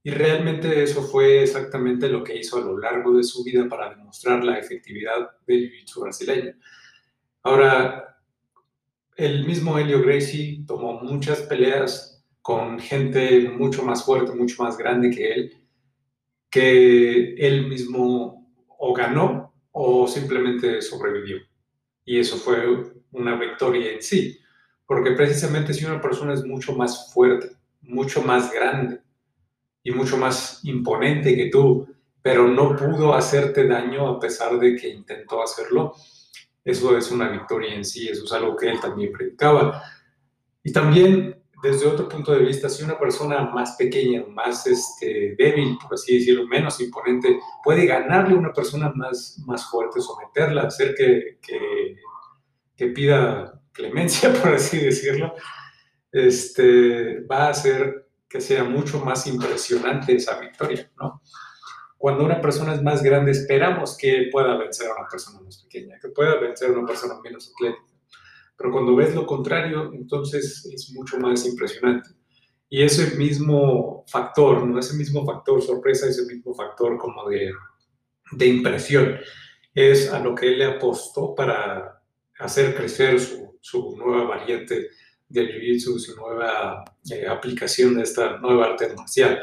Y 0.03 0.11
realmente 0.11 0.83
eso 0.83 1.03
fue 1.03 1.45
exactamente 1.45 2.09
lo 2.09 2.25
que 2.25 2.37
hizo 2.37 2.59
a 2.59 2.61
lo 2.61 2.77
largo 2.77 3.17
de 3.17 3.23
su 3.23 3.45
vida 3.45 3.69
para 3.69 3.91
demostrar 3.91 4.45
la 4.45 4.59
efectividad 4.59 5.31
del 5.47 5.71
jiu-jitsu 5.71 6.03
brasileño. 6.03 6.55
Ahora, 7.45 8.19
el 9.17 9.47
mismo 9.47 9.79
Helio 9.79 10.03
Gracie 10.03 10.65
tomó 10.67 11.01
muchas 11.01 11.43
peleas 11.43 12.25
con 12.43 12.81
gente 12.81 13.49
mucho 13.49 13.85
más 13.85 14.05
fuerte, 14.05 14.33
mucho 14.33 14.63
más 14.65 14.77
grande 14.77 15.11
que 15.11 15.33
él, 15.33 15.57
que 16.51 17.35
él 17.35 17.69
mismo 17.69 18.53
o 18.67 18.93
ganó 18.93 19.55
o 19.71 20.09
simplemente 20.09 20.83
sobrevivió. 20.83 21.39
Y 22.05 22.19
eso 22.19 22.37
fue 22.37 22.93
una 23.13 23.37
victoria 23.37 23.93
en 23.93 24.03
sí, 24.03 24.39
porque 24.87 25.13
precisamente 25.13 25.75
si 25.75 25.85
una 25.85 26.01
persona 26.01 26.35
es 26.35 26.45
mucho 26.45 26.75
más 26.75 27.13
fuerte, 27.13 27.57
mucho 27.83 28.23
más 28.23 28.53
grande 28.53 29.01
y 29.83 29.93
mucho 29.93 30.17
más 30.17 30.61
imponente 30.65 31.35
que 31.37 31.51
tú, 31.51 31.87
pero 32.23 32.47
no 32.49 32.77
pudo 32.77 33.15
hacerte 33.15 33.67
daño 33.67 34.09
a 34.09 34.21
pesar 34.21 34.59
de 34.59 34.77
que 34.77 34.89
intentó 34.89 35.43
hacerlo, 35.43 35.95
eso 36.65 36.97
es 36.97 37.11
una 37.11 37.29
victoria 37.29 37.75
en 37.75 37.85
sí, 37.85 38.09
eso 38.09 38.25
es 38.25 38.33
algo 38.33 38.57
que 38.57 38.69
él 38.69 38.81
también 38.81 39.13
predicaba. 39.13 39.83
Y 40.63 40.73
también, 40.73 41.42
desde 41.63 41.87
otro 41.87 42.09
punto 42.09 42.33
de 42.33 42.41
vista, 42.41 42.69
si 42.69 42.83
una 42.83 42.99
persona 42.99 43.43
más 43.45 43.77
pequeña, 43.77 44.25
más 44.27 44.67
este, 44.67 45.37
débil, 45.39 45.79
por 45.81 45.95
así 45.95 46.19
decirlo, 46.19 46.45
menos 46.49 46.81
imponente, 46.81 47.39
puede 47.63 47.87
ganarle 47.87 48.35
a 48.35 48.39
una 48.39 48.53
persona 48.53 48.93
más, 48.97 49.41
fuerte, 49.71 50.01
someterla, 50.01 50.63
hacer 50.63 50.97
que, 50.97 51.39
pida 52.93 53.63
clemencia, 53.73 54.33
por 54.43 54.55
así 54.55 54.79
decirlo, 54.79 55.35
este, 56.11 57.21
va 57.21 57.47
a 57.47 57.51
hacer 57.51 58.09
que 58.29 58.41
sea 58.41 58.65
mucho 58.65 58.99
más 58.99 59.25
impresionante 59.29 60.17
esa 60.17 60.41
victoria. 60.41 60.91
Cuando 61.97 62.25
una 62.25 62.41
persona 62.41 62.75
es 62.75 62.83
más 62.83 63.05
grande, 63.05 63.31
esperamos 63.31 63.97
que 63.97 64.29
pueda 64.33 64.57
vencer 64.57 64.89
a 64.91 64.95
una 64.99 65.09
persona 65.09 65.41
más 65.41 65.63
pequeña, 65.63 65.97
que 66.01 66.09
pueda 66.09 66.41
vencer 66.41 66.71
a 66.71 66.73
una 66.73 66.87
persona 66.89 67.21
menos 67.23 67.53
atlética. 67.55 67.92
Pero 68.63 68.73
cuando 68.73 68.95
ves 68.95 69.13
lo 69.13 69.27
contrario, 69.27 69.91
entonces 69.93 70.65
es 70.73 70.93
mucho 70.95 71.19
más 71.19 71.45
impresionante. 71.45 72.11
Y 72.69 72.81
ese 72.81 73.17
mismo 73.17 74.05
factor, 74.07 74.65
¿no? 74.65 74.79
Ese 74.79 74.97
mismo 74.97 75.27
factor 75.27 75.61
sorpresa, 75.61 76.07
ese 76.07 76.25
mismo 76.27 76.55
factor 76.55 76.97
como 76.97 77.29
de, 77.29 77.51
de 78.31 78.47
impresión, 78.47 79.19
es 79.75 80.13
a 80.13 80.21
lo 80.21 80.33
que 80.33 80.47
él 80.47 80.59
le 80.61 80.67
apostó 80.67 81.35
para 81.35 82.05
hacer 82.39 82.77
crecer 82.77 83.19
su, 83.19 83.59
su 83.61 83.97
nueva 83.97 84.25
variante 84.27 84.91
del 85.29 85.49
Jiu-Jitsu, 85.49 85.99
su 85.99 86.15
nueva 86.15 86.85
eh, 87.11 87.27
aplicación 87.27 87.97
de 87.97 88.03
esta 88.03 88.39
nueva 88.39 88.67
arte 88.67 88.95
marcial 88.95 89.43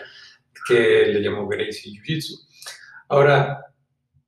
que 0.65 1.07
le 1.07 1.21
llamó 1.21 1.45
Gracie 1.45 1.91
Jiu-Jitsu. 1.91 2.47
Ahora, 3.09 3.65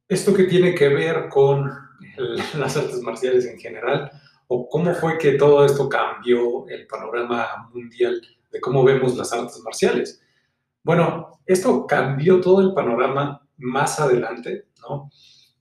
¿esto 0.09 0.33
qué 0.33 0.43
tiene 0.43 0.75
que 0.75 0.89
ver 0.89 1.29
con 1.29 1.71
las 2.57 2.75
artes 2.75 3.01
marciales 3.01 3.45
en 3.45 3.57
general? 3.57 4.11
¿O 4.53 4.67
cómo 4.67 4.93
fue 4.93 5.17
que 5.17 5.35
todo 5.35 5.63
esto 5.63 5.87
cambió 5.87 6.67
el 6.67 6.85
panorama 6.85 7.69
mundial 7.73 8.21
de 8.51 8.59
cómo 8.59 8.83
vemos 8.83 9.15
las 9.15 9.31
artes 9.31 9.61
marciales? 9.63 10.21
Bueno, 10.83 11.39
esto 11.45 11.87
cambió 11.87 12.41
todo 12.41 12.59
el 12.59 12.73
panorama 12.73 13.47
más 13.55 13.97
adelante, 14.01 14.65
¿no? 14.81 15.09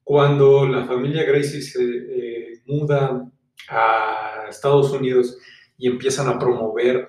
Cuando 0.03 0.67
la 0.67 0.87
familia 0.87 1.23
Gracie 1.23 1.63
se 1.63 1.85
eh, 1.85 2.63
muda 2.67 3.31
a 3.69 4.47
Estados 4.49 4.91
Unidos 4.91 5.39
y 5.79 5.87
empiezan 5.87 6.27
a 6.27 6.37
promover 6.37 7.09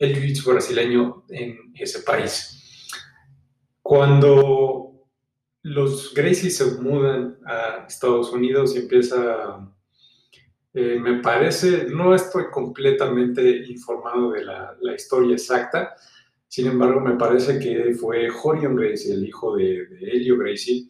el 0.00 0.16
jiu-jitsu 0.16 0.50
brasileño 0.50 1.26
en 1.28 1.72
ese 1.76 2.00
país. 2.00 2.88
Cuando 3.82 5.06
los 5.62 6.12
Gracie 6.12 6.50
se 6.50 6.80
mudan 6.80 7.38
a 7.46 7.86
Estados 7.86 8.32
Unidos 8.32 8.74
y 8.74 8.80
empieza, 8.80 9.72
eh, 10.72 10.98
me 11.00 11.20
parece, 11.20 11.86
no 11.90 12.14
estoy 12.14 12.44
completamente 12.50 13.64
informado 13.68 14.32
de 14.32 14.44
la, 14.44 14.94
historia 14.94 15.34
exacta, 15.34 15.94
sin 16.46 16.68
embargo 16.68 17.00
me 17.00 17.16
parece 17.16 17.58
que 17.58 17.94
fue 17.94 18.28
Jorion 18.28 18.76
Gracie, 18.76 19.14
el 19.14 19.26
hijo 19.26 19.56
de, 19.56 19.86
de 19.86 20.10
Elio 20.10 20.38
Gracie, 20.38 20.88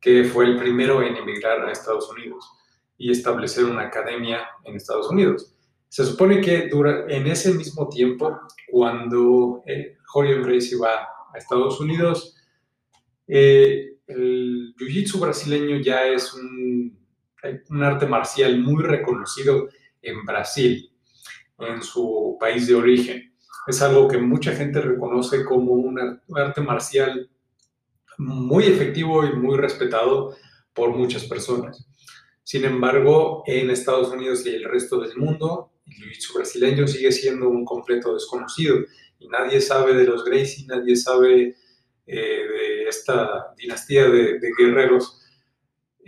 que 0.00 0.24
fue 0.24 0.46
el 0.46 0.56
primero 0.56 1.02
en 1.02 1.16
emigrar 1.16 1.66
a 1.66 1.72
Estados 1.72 2.10
Unidos 2.10 2.48
y 2.96 3.10
establecer 3.10 3.64
una 3.64 3.82
academia 3.82 4.46
en 4.64 4.76
Estados 4.76 5.10
Unidos. 5.10 5.54
Se 5.88 6.04
supone 6.04 6.40
que 6.40 6.68
dura, 6.68 7.06
en 7.08 7.26
ese 7.26 7.54
mismo 7.54 7.88
tiempo, 7.88 8.38
cuando 8.70 9.62
eh, 9.66 9.96
Jorge 10.06 10.40
Gracie 10.42 10.76
va 10.78 11.08
a 11.32 11.38
Estados 11.38 11.80
Unidos, 11.80 12.36
eh, 13.26 13.96
el 14.06 14.74
jiu-jitsu 14.76 15.20
brasileño 15.20 15.78
ya 15.80 16.06
es 16.06 16.34
un, 16.34 16.97
un, 17.70 17.82
arte 17.82 18.06
marcial 18.06 18.58
muy 18.58 18.82
reconocido 18.82 19.68
en 20.02 20.24
Brasil, 20.24 20.90
en 21.58 21.82
su 21.82 22.36
país 22.40 22.66
de 22.66 22.74
origen. 22.74 23.34
Es 23.66 23.82
algo 23.82 24.08
que 24.08 24.18
mucha 24.18 24.52
gente 24.52 24.80
reconoce 24.80 25.44
como 25.44 25.72
un 25.72 26.20
arte 26.36 26.60
marcial 26.60 27.30
muy 28.18 28.64
efectivo 28.64 29.24
y 29.24 29.32
muy 29.32 29.56
respetado 29.56 30.34
por 30.72 30.90
muchas 30.90 31.24
personas. 31.24 31.86
Sin 32.42 32.64
embargo, 32.64 33.42
en 33.46 33.70
Estados 33.70 34.08
Unidos 34.08 34.44
y 34.46 34.50
el 34.50 34.64
resto 34.64 35.00
del 35.00 35.16
mundo, 35.16 35.72
el 35.86 35.92
jiu-jitsu 35.92 36.34
brasileño 36.34 36.86
sigue 36.86 37.12
siendo 37.12 37.48
un 37.48 37.64
completo 37.64 38.14
desconocido 38.14 38.78
y 39.18 39.28
nadie 39.28 39.60
sabe 39.60 39.94
de 39.94 40.04
los 40.04 40.24
Gracie, 40.24 40.66
nadie 40.66 40.96
sabe 40.96 41.56
eh, 42.06 42.16
de 42.16 42.88
esta 42.88 43.54
dinastía 43.56 44.08
de, 44.08 44.40
guerreros 44.58 45.20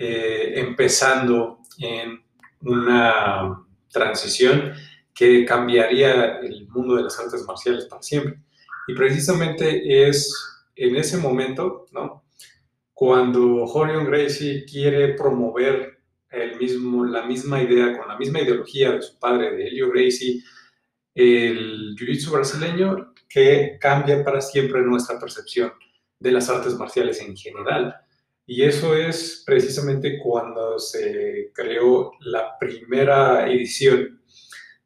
eh, 0.02 0.54
empezando 0.56 1.58
en 1.78 2.24
una 2.62 3.66
transición 3.92 4.72
que 5.14 5.44
cambiaría 5.44 6.38
el 6.38 6.66
mundo 6.68 6.96
de 6.96 7.02
las 7.02 7.18
artes 7.18 7.44
marciales 7.46 7.84
para 7.84 8.00
siempre. 8.02 8.40
Y 8.88 8.94
precisamente 8.94 10.08
es 10.08 10.34
en 10.74 10.96
ese 10.96 11.18
momento, 11.18 11.84
¿no? 11.92 12.24
Cuando 12.94 13.66
Jorion 13.66 14.06
Gracie 14.06 14.64
quiere 14.64 15.12
promover 15.12 15.98
el 16.30 16.56
mismo, 16.56 17.04
la 17.04 17.26
misma 17.26 17.60
idea, 17.60 17.98
con 17.98 18.08
la 18.08 18.16
misma 18.16 18.40
ideología 18.40 18.92
de 18.92 19.02
su 19.02 19.18
padre, 19.18 19.54
de 19.54 19.66
Helio 19.66 19.90
Gracie, 19.90 20.42
el 21.14 21.94
jiu-jitsu 21.94 22.30
brasileño, 22.30 23.12
que 23.28 23.76
cambia 23.78 24.24
para 24.24 24.40
siempre 24.40 24.80
nuestra 24.80 25.20
percepción 25.20 25.74
de 26.18 26.32
las 26.32 26.48
artes 26.48 26.74
marciales 26.78 27.20
en 27.20 27.36
general. 27.36 27.96
Y 28.46 28.62
eso 28.62 28.96
es 28.96 29.42
precisamente 29.46 30.18
cuando 30.18 30.78
se 30.78 31.50
creó 31.54 32.12
la 32.20 32.58
primera 32.58 33.48
edición 33.50 34.20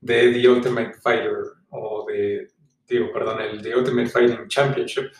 de 0.01 0.33
The 0.33 0.49
Ultimate 0.49 0.95
Fighter, 1.03 1.37
o 1.71 2.05
de, 2.07 2.49
digo, 2.87 3.11
perdón, 3.13 3.41
el 3.41 3.63
The 3.63 3.77
Ultimate 3.77 4.09
Fighting 4.09 4.49
Championship, 4.49 5.11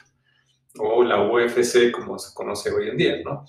o 0.79 1.03
la 1.05 1.23
UFC 1.23 1.91
como 1.91 2.19
se 2.19 2.35
conoce 2.35 2.71
hoy 2.71 2.89
en 2.89 2.97
día, 2.97 3.23
¿no? 3.25 3.47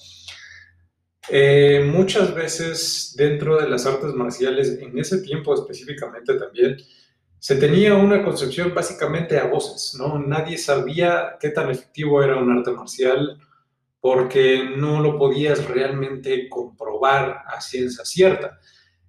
Eh, 1.28 1.84
muchas 1.92 2.34
veces 2.36 3.14
dentro 3.18 3.60
de 3.60 3.68
las 3.68 3.86
artes 3.86 4.14
marciales, 4.14 4.78
en 4.80 4.98
ese 4.98 5.22
tiempo 5.22 5.54
específicamente 5.56 6.36
también, 6.36 6.78
se 7.40 7.56
tenía 7.56 7.96
una 7.96 8.24
concepción 8.24 8.74
básicamente 8.74 9.38
a 9.38 9.46
voces, 9.46 9.96
¿no? 10.00 10.20
Nadie 10.20 10.58
sabía 10.58 11.38
qué 11.40 11.50
tan 11.50 11.70
efectivo 11.70 12.24
era 12.24 12.38
un 12.38 12.52
arte 12.52 12.72
marcial 12.72 13.40
porque 14.06 14.70
no 14.78 15.02
lo 15.02 15.18
podías 15.18 15.66
realmente 15.66 16.48
comprobar 16.48 17.42
a 17.48 17.60
ciencia 17.60 18.06
cierta. 18.06 18.60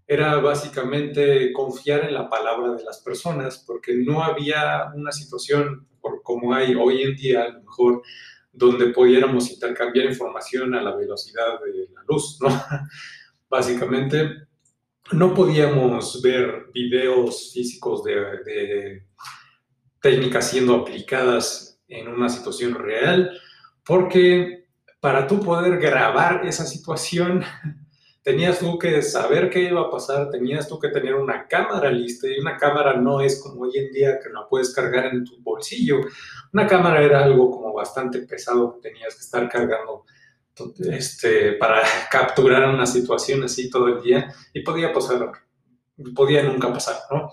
Era 0.07 0.37
básicamente 0.37 1.53
confiar 1.53 2.05
en 2.05 2.15
la 2.15 2.31
palabra 2.31 2.73
de 2.73 2.83
las 2.83 3.03
personas 3.03 3.63
porque 3.67 3.95
no 3.95 4.25
había 4.25 4.91
una 4.95 5.13
situación 5.13 5.87
como 6.23 6.55
hay 6.55 6.75
hoy 6.75 7.03
en 7.03 7.15
día, 7.15 7.43
a 7.43 7.49
lo 7.51 7.61
mejor 7.61 8.03
donde 8.51 8.87
pudiéramos 8.87 9.51
intercambiar 9.51 10.07
información 10.07 10.75
a 10.75 10.81
la 10.81 10.97
velocidad 10.97 11.61
de 11.63 11.93
la 11.93 12.01
luz, 12.09 12.39
¿no? 12.41 12.49
Básicamente, 13.51 14.31
no 15.13 15.35
podíamos 15.35 16.23
ver 16.23 16.69
videos 16.73 17.53
físicos 17.53 18.03
de, 18.03 19.03
técnicas 20.01 20.49
siendo 20.49 20.75
aplicadas 20.75 21.83
en 21.87 22.09
una 22.09 22.31
situación 22.31 22.75
real, 22.75 23.39
porque 23.85 24.66
para 25.01 25.27
tú 25.27 25.41
poder 25.41 25.79
grabar 25.79 26.47
esa 26.47 26.65
situación, 26.65 27.45
tenías 28.23 28.59
tú 28.59 28.79
que 28.79 29.03
saber 29.03 29.51
qué 29.51 29.61
iba 29.63 29.83
a 29.83 29.91
pasar, 29.91 30.31
tenías 30.31 30.69
tú 30.69 30.81
que 30.81 30.89
tener 30.89 31.15
una 31.15 31.47
cámara 31.47 31.91
lista 31.91 32.27
y 32.27 32.41
una 32.41 32.57
cámara 32.57 32.95
no 32.95 33.21
es 33.21 33.41
como 33.41 33.63
hoy 33.63 33.79
en 33.79 33.93
día 33.93 34.19
que 34.19 34.31
la 34.31 34.49
puedes 34.49 34.75
cargar 34.75 35.07
en 35.07 35.25
tu 35.25 35.41
bolsillo. 35.43 36.01
Una 36.53 36.67
cámara 36.67 37.03
era 37.03 37.23
algo 37.23 37.51
como 37.51 37.73
bastante 37.73 38.21
pesado 38.21 38.75
que 38.75 38.89
tenías 38.89 39.15
que 39.15 39.21
estar 39.21 39.49
cargando 39.49 40.05
este, 40.91 41.53
para 41.53 41.83
capturar 42.11 42.69
una 42.69 42.87
situación 42.87 43.45
así 43.45 43.71
todo 43.71 43.89
el 43.89 44.03
día 44.03 44.33
y 44.53 44.63
podía 44.63 44.93
pasar, 44.93 45.31
podía 46.15 46.43
nunca 46.43 46.73
pasar, 46.73 46.97
¿no? 47.11 47.31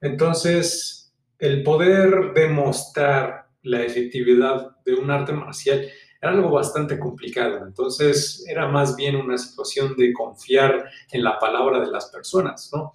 Entonces, 0.00 1.12
el 1.38 1.62
poder 1.62 2.32
demostrar 2.34 3.48
la 3.62 3.82
efectividad 3.82 4.76
de 4.84 4.94
un 4.94 5.10
arte 5.10 5.32
marcial 5.32 5.86
era 6.22 6.32
algo 6.32 6.50
bastante 6.50 6.98
complicado. 6.98 7.66
Entonces 7.66 8.44
era 8.48 8.68
más 8.68 8.94
bien 8.94 9.16
una 9.16 9.36
situación 9.36 9.96
de 9.96 10.12
confiar 10.12 10.88
en 11.10 11.24
la 11.24 11.38
palabra 11.38 11.80
de 11.80 11.90
las 11.90 12.06
personas, 12.06 12.70
¿no? 12.72 12.92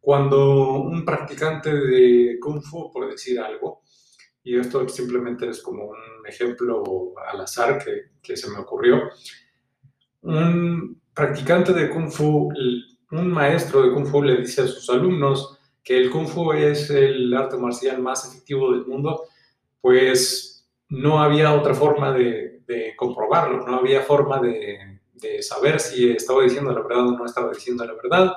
Cuando 0.00 0.80
un 0.80 1.04
practicante 1.04 1.72
de 1.72 2.38
Kung 2.40 2.60
Fu, 2.60 2.90
por 2.90 3.08
decir 3.08 3.38
algo, 3.38 3.82
y 4.42 4.58
esto 4.58 4.88
simplemente 4.88 5.48
es 5.48 5.62
como 5.62 5.84
un 5.84 6.26
ejemplo 6.26 7.14
al 7.30 7.42
azar 7.42 7.82
que, 7.84 8.12
que 8.20 8.36
se 8.36 8.50
me 8.50 8.58
ocurrió, 8.58 9.10
un 10.22 11.00
practicante 11.14 11.72
de 11.72 11.88
Kung 11.90 12.10
Fu, 12.10 12.48
un 13.12 13.28
maestro 13.28 13.82
de 13.82 13.92
Kung 13.92 14.06
Fu 14.06 14.22
le 14.22 14.38
dice 14.38 14.62
a 14.62 14.66
sus 14.66 14.88
alumnos 14.90 15.58
que 15.84 15.98
el 15.98 16.10
Kung 16.10 16.26
Fu 16.26 16.52
es 16.52 16.90
el 16.90 17.32
arte 17.34 17.56
marcial 17.58 18.02
más 18.02 18.28
efectivo 18.28 18.72
del 18.72 18.86
mundo, 18.86 19.24
pues 19.80 20.49
no 20.90 21.22
había 21.22 21.54
otra 21.54 21.74
forma 21.74 22.12
de, 22.12 22.60
comprobarlo, 22.96 23.66
no 23.66 23.78
había 23.78 24.02
forma 24.02 24.40
de, 24.40 25.00
saber 25.42 25.80
si 25.80 26.10
estaba 26.10 26.42
diciendo 26.42 26.72
la 26.72 26.82
verdad 26.82 27.08
o 27.08 27.18
no 27.18 27.26
estaba 27.26 27.52
diciendo 27.52 27.84
la 27.84 27.94
verdad. 27.94 28.32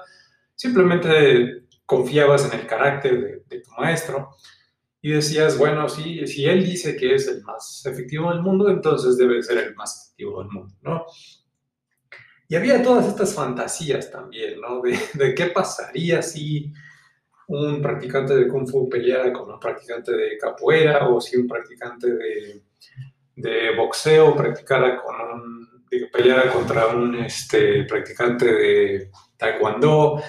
Simplemente 0.56 1.64
confiabas 1.86 2.52
en 2.52 2.60
el 2.60 2.68
carácter 2.68 3.44
de, 3.48 3.60
tu 3.60 3.72
maestro 3.72 4.30
y 5.02 5.12
decías, 5.12 5.58
bueno, 5.58 5.90
si, 5.90 6.26
si 6.28 6.46
él 6.46 6.64
dice 6.64 6.96
que 6.96 7.16
es 7.16 7.28
el 7.28 7.44
más 7.44 7.86
efectivo 7.86 8.32
del 8.32 8.42
mundo, 8.42 8.70
entonces 8.70 9.18
debe 9.18 9.42
ser 9.44 9.58
el 9.58 9.76
más 9.76 10.06
efectivo 10.06 10.42
del 10.42 10.52
mundo, 10.52 10.76
¿no? 10.82 11.06
Y 12.48 12.56
había 12.56 12.84
todas 12.84 13.08
estas 13.08 13.34
fantasías 13.34 14.12
también, 14.12 14.62
¿no? 14.62 14.82
De, 14.82 14.98
de 15.14 15.36
qué 15.36 15.48
pasaría 15.48 16.22
si 16.22 16.72
un 17.48 17.82
practicante 17.82 18.36
de 18.36 18.48
Kung 18.48 18.68
Fu 18.68 18.90
peleara 18.90 19.32
con 19.34 19.52
un 19.52 19.60
practicante 19.60 20.12
de 20.12 20.38
capoeira 20.38 21.08
o 21.10 21.20
si 21.20 21.38
un 21.38 21.48
practicante 21.48 22.14
de, 22.14 22.64
de 23.36 23.76
boxeo 23.76 24.36
practicara 24.36 25.02
con 25.02 25.16
un, 25.16 25.64
peleara 26.12 26.52
contra 26.52 26.88
un 26.88 27.16
este, 27.16 27.84
practicante 27.86 28.46
de 28.46 29.12
taekwondo. 29.38 30.22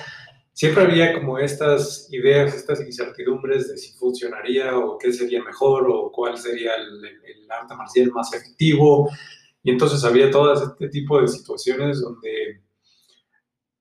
Siempre 0.52 0.84
había 0.84 1.14
como 1.14 1.38
estas 1.38 2.08
ideas, 2.12 2.54
estas 2.54 2.80
incertidumbres 2.80 3.68
de 3.68 3.76
si 3.76 3.92
funcionaría 3.94 4.76
o 4.76 4.96
qué 4.98 5.12
sería 5.12 5.42
mejor 5.42 5.86
o 5.90 6.12
cuál 6.12 6.38
sería 6.38 6.76
el, 6.76 7.04
el 7.04 7.50
arte 7.50 7.74
marcial 7.74 8.12
más 8.12 8.32
efectivo. 8.32 9.10
Y 9.62 9.70
entonces 9.70 10.04
había 10.04 10.30
todo 10.30 10.52
este 10.52 10.88
tipo 10.88 11.20
de 11.20 11.26
situaciones 11.26 12.00
donde 12.00 12.62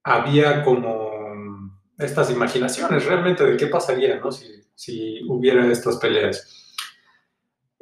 había 0.02 0.64
como 0.64 1.10
estas 1.98 2.30
imaginaciones 2.30 3.04
realmente 3.04 3.44
de 3.44 3.56
qué 3.56 3.66
pasaría 3.66 4.18
¿no? 4.18 4.32
si, 4.32 4.46
si 4.74 5.20
hubiera 5.28 5.70
estas 5.70 5.96
peleas. 5.96 6.74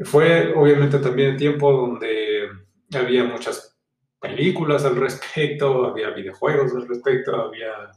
Fue 0.00 0.52
obviamente 0.54 0.98
también 0.98 1.36
tiempo 1.36 1.72
donde 1.72 2.48
había 2.94 3.24
muchas 3.24 3.72
películas 4.22 4.84
al 4.84 4.96
respecto, 4.96 5.84
había 5.84 6.10
videojuegos 6.10 6.72
al 6.74 6.88
respecto, 6.88 7.34
había 7.34 7.90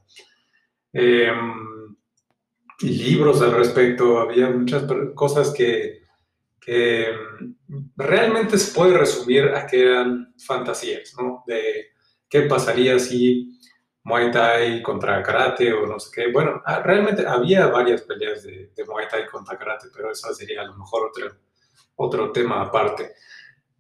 em, 0.92 1.96
libros 2.82 3.42
al 3.42 3.52
respecto, 3.52 4.20
había 4.20 4.50
muchas 4.50 4.84
cosas 5.14 5.54
que, 5.54 6.02
que, 6.60 7.14
realmente 7.96 8.58
se 8.58 8.74
puede 8.74 8.98
resumir 8.98 9.46
a 9.50 9.66
que 9.68 9.82
eran 9.82 10.34
fantasías, 10.38 11.14
¿no? 11.18 11.44
De 11.46 11.92
qué 12.28 12.42
pasaría 12.42 13.00
si 13.00 13.55
Muay 14.06 14.32
Thai 14.32 14.84
contra 14.84 15.22
Karate 15.24 15.74
o 15.74 15.88
no 15.88 16.00
sé 16.00 16.12
qué. 16.14 16.32
Bueno, 16.32 16.62
ah, 16.64 16.80
realmente 16.80 17.26
había 17.26 17.68
varias 17.68 18.04
peleas 18.04 18.44
de, 18.44 18.72
Muay 18.88 19.08
Thai 19.10 19.26
contra 19.26 19.58
Karate, 19.58 19.88
pero 19.94 20.12
eso 20.12 20.32
sería 20.34 20.62
a 20.62 20.66
lo 20.66 20.76
mejor 20.76 21.10
otro, 21.10 21.36
otro 21.96 22.32
tema 22.32 22.62
aparte. 22.62 23.14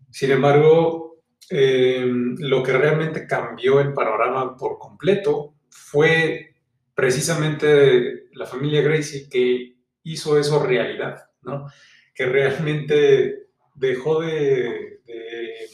Sin 0.10 0.32
embargo, 0.32 1.22
em, 1.50 2.36
lo 2.40 2.64
que 2.64 2.74
realmente 2.74 3.28
cambió 3.28 3.80
el 3.80 3.94
panorama 3.94 4.58
por 4.58 4.80
completo 4.80 5.54
fue 5.70 6.56
precisamente 6.96 8.28
la 8.34 8.48
familia 8.48 8.82
Gracie 8.82 9.30
que 9.30 9.76
hizo 10.04 10.40
eso 10.40 10.64
realidad, 10.64 11.30
¿no? 11.44 11.68
Que 12.16 12.26
realmente 12.26 13.50
dejó 13.76 14.22
de, 14.22 15.02
de 15.06 15.70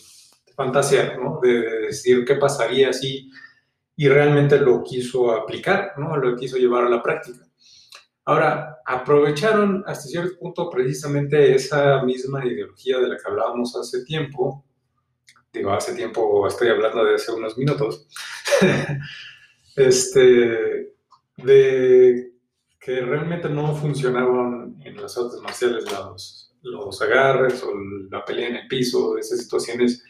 fantasear, 0.56 1.18
¿no? 1.20 1.40
De, 1.42 1.62
de 1.62 1.80
decir 1.88 2.26
qué 2.26 2.36
pasaría 2.36 2.92
si 2.92 3.32
y 4.02 4.10
realmente 4.10 4.58
lo 4.58 4.82
quiso 4.82 5.32
aplicar, 5.32 5.94
¿no? 5.96 6.18
Lo 6.18 6.36
quiso 6.36 6.58
llevar 6.58 6.86
a 6.86 6.90
la 6.90 7.04
práctica. 7.04 7.46
Ahora, 8.26 8.80
aprovecharon 8.84 9.84
hasta 9.86 10.08
cierto 10.08 10.40
punto 10.40 10.72
precisamente 10.72 11.54
esa 11.54 12.02
misma 12.02 12.44
ideología 12.44 12.98
de 12.98 13.10
la 13.10 13.16
que 13.16 13.30
hablábamos 13.30 13.76
hace 13.76 14.04
tiempo, 14.04 14.66
digo, 15.54 15.72
hace 15.72 15.94
tiempo, 15.94 16.48
estoy 16.48 16.70
hablando 16.70 17.06
de 17.06 17.14
hace 17.14 17.32
unos 17.32 17.56
minutos, 17.60 18.08
este, 19.76 20.96
de 21.38 22.32
que 22.80 23.02
realmente 23.02 23.50
no 23.50 23.76
funcionaban 23.76 24.82
en 24.84 25.00
las 25.00 25.16
artes 25.16 25.40
marciales 25.42 25.86
los, 25.92 26.56
los 26.64 27.00
agarres 27.04 27.62
o 27.62 27.72
la 28.10 28.26
pelea 28.26 28.48
en 28.48 28.56
el 28.56 28.68
piso, 28.68 29.20
esas 29.20 29.42
situaciones 29.42 30.04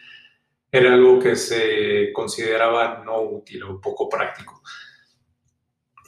era 0.72 0.94
algo 0.94 1.20
que 1.20 1.36
se 1.36 2.12
consideraba 2.14 3.04
no 3.04 3.22
útil 3.22 3.64
o 3.64 3.82
poco 3.82 4.08
práctico. 4.08 4.62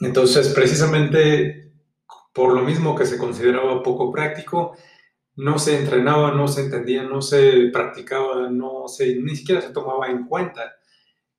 Entonces, 0.00 0.48
precisamente 0.54 1.64
por 2.34 2.52
lo 2.52 2.62
mismo 2.62 2.96
que 2.96 3.06
se 3.06 3.16
consideraba 3.16 3.82
poco 3.82 4.10
práctico, 4.12 4.76
no 5.36 5.58
se 5.58 5.78
entrenaba, 5.78 6.32
no 6.32 6.48
se 6.48 6.62
entendía, 6.62 7.04
no 7.04 7.22
se 7.22 7.70
practicaba, 7.72 8.50
no 8.50 8.88
se, 8.88 9.16
ni 9.16 9.36
siquiera 9.36 9.60
se 9.60 9.72
tomaba 9.72 10.08
en 10.08 10.26
cuenta. 10.26 10.74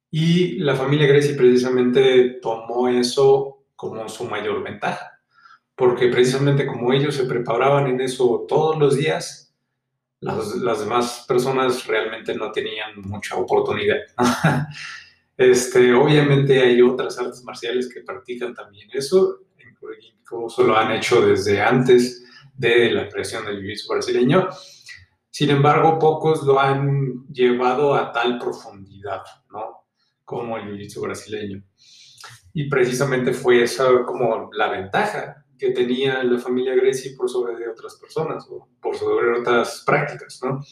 Y 0.10 0.58
la 0.60 0.76
familia 0.76 1.08
Gracie 1.08 1.36
precisamente 1.36 2.40
tomó 2.42 2.88
eso 2.88 3.66
como 3.76 4.08
su 4.08 4.24
mayor 4.24 4.64
ventaja, 4.64 5.20
porque 5.76 6.08
precisamente 6.08 6.66
como 6.66 6.94
ellos 6.94 7.16
se 7.16 7.26
preparaban 7.26 7.88
en 7.88 8.00
eso 8.00 8.46
todos 8.48 8.78
los 8.78 8.96
días, 8.96 9.45
las, 10.26 10.80
demás 10.80 11.26
personas 11.28 11.86
realmente 11.86 12.34
no 12.34 12.52
tenían 12.52 13.02
mucha 13.02 13.36
oportunidad. 13.36 13.98
este, 15.38 15.94
obviamente 15.94 16.62
hay 16.62 16.82
otras 16.82 17.18
artes 17.20 17.44
marciales 17.44 17.92
que 17.94 18.02
practican 18.02 18.54
también 18.54 18.90
eso, 18.92 19.42
incluso 20.20 20.64
lo 20.64 20.78
han 20.78 20.92
hecho 20.92 21.26
desde 21.26 21.62
antes 21.62 22.26
de 22.56 22.92
la 22.92 23.08
creación 23.08 23.46
del 23.46 23.62
jiu-jitsu 23.62 23.90
brasileño. 23.90 24.50
Sin 25.30 25.50
embargo, 25.50 26.00
pocos 26.00 26.44
lo 26.44 26.60
han 26.60 27.28
llevado 27.28 27.94
a 27.94 28.12
tal 28.12 28.40
profundidad, 28.40 29.22
¿no? 29.52 29.86
Como 30.24 30.58
el 30.58 30.64
jiu-jitsu 30.66 31.02
brasileño. 31.02 31.64
Y 32.54 32.70
precisamente 32.70 33.34
fue 33.34 33.64
esa 33.64 34.04
como 34.06 34.50
la 34.54 34.70
ventaja 34.70 35.45
que 35.58 35.72
tenía 35.72 36.24
la 36.24 36.40
familia 36.40 36.76
Gracie 36.76 37.16
por 37.16 37.30
sobre 37.30 37.56
de 37.56 37.70
otras 37.70 37.96
personas 37.96 38.46
o 38.50 38.68
por 38.82 38.96
sobre 38.96 39.40
otras 39.40 39.84
prácticas, 39.86 40.40
¿no? 40.44 40.64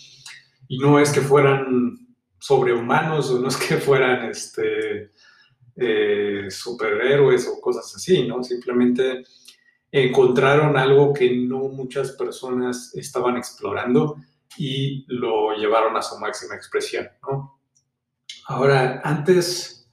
Y 0.68 0.78
no 0.78 1.00
es 1.00 1.12
que 1.12 1.22
fueran 1.22 1.98
sobrehumanos 2.40 3.32
o 3.32 3.40
no 3.40 3.48
es 3.48 3.58
que 3.58 3.78
fueran 3.78 4.30
este, 4.30 5.12
eh, 5.76 6.48
superhéroes 6.50 7.48
o 7.48 7.60
cosas 7.62 7.94
así, 7.96 8.28
¿no? 8.28 8.44
Simplemente 8.44 9.24
encontraron 9.92 10.76
algo 10.78 11.14
que 11.14 11.36
no 11.36 11.60
muchas 11.70 12.12
personas 12.12 12.94
estaban 12.96 13.38
explorando 13.38 14.18
y 14.58 15.06
lo 15.08 15.56
llevaron 15.56 15.96
a 15.98 16.02
su 16.02 16.18
máxima 16.20 16.56
expresión, 16.56 17.08
¿no? 17.28 17.60
Ahora, 18.48 19.02
antes 19.04 19.90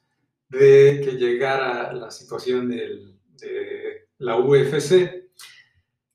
de 0.48 1.00
que 1.04 1.12
llegara 1.12 1.92
la 1.92 2.10
situación 2.10 2.68
del, 2.68 3.18
de 3.38 3.99
la 4.20 4.36
UFC, 4.36 5.28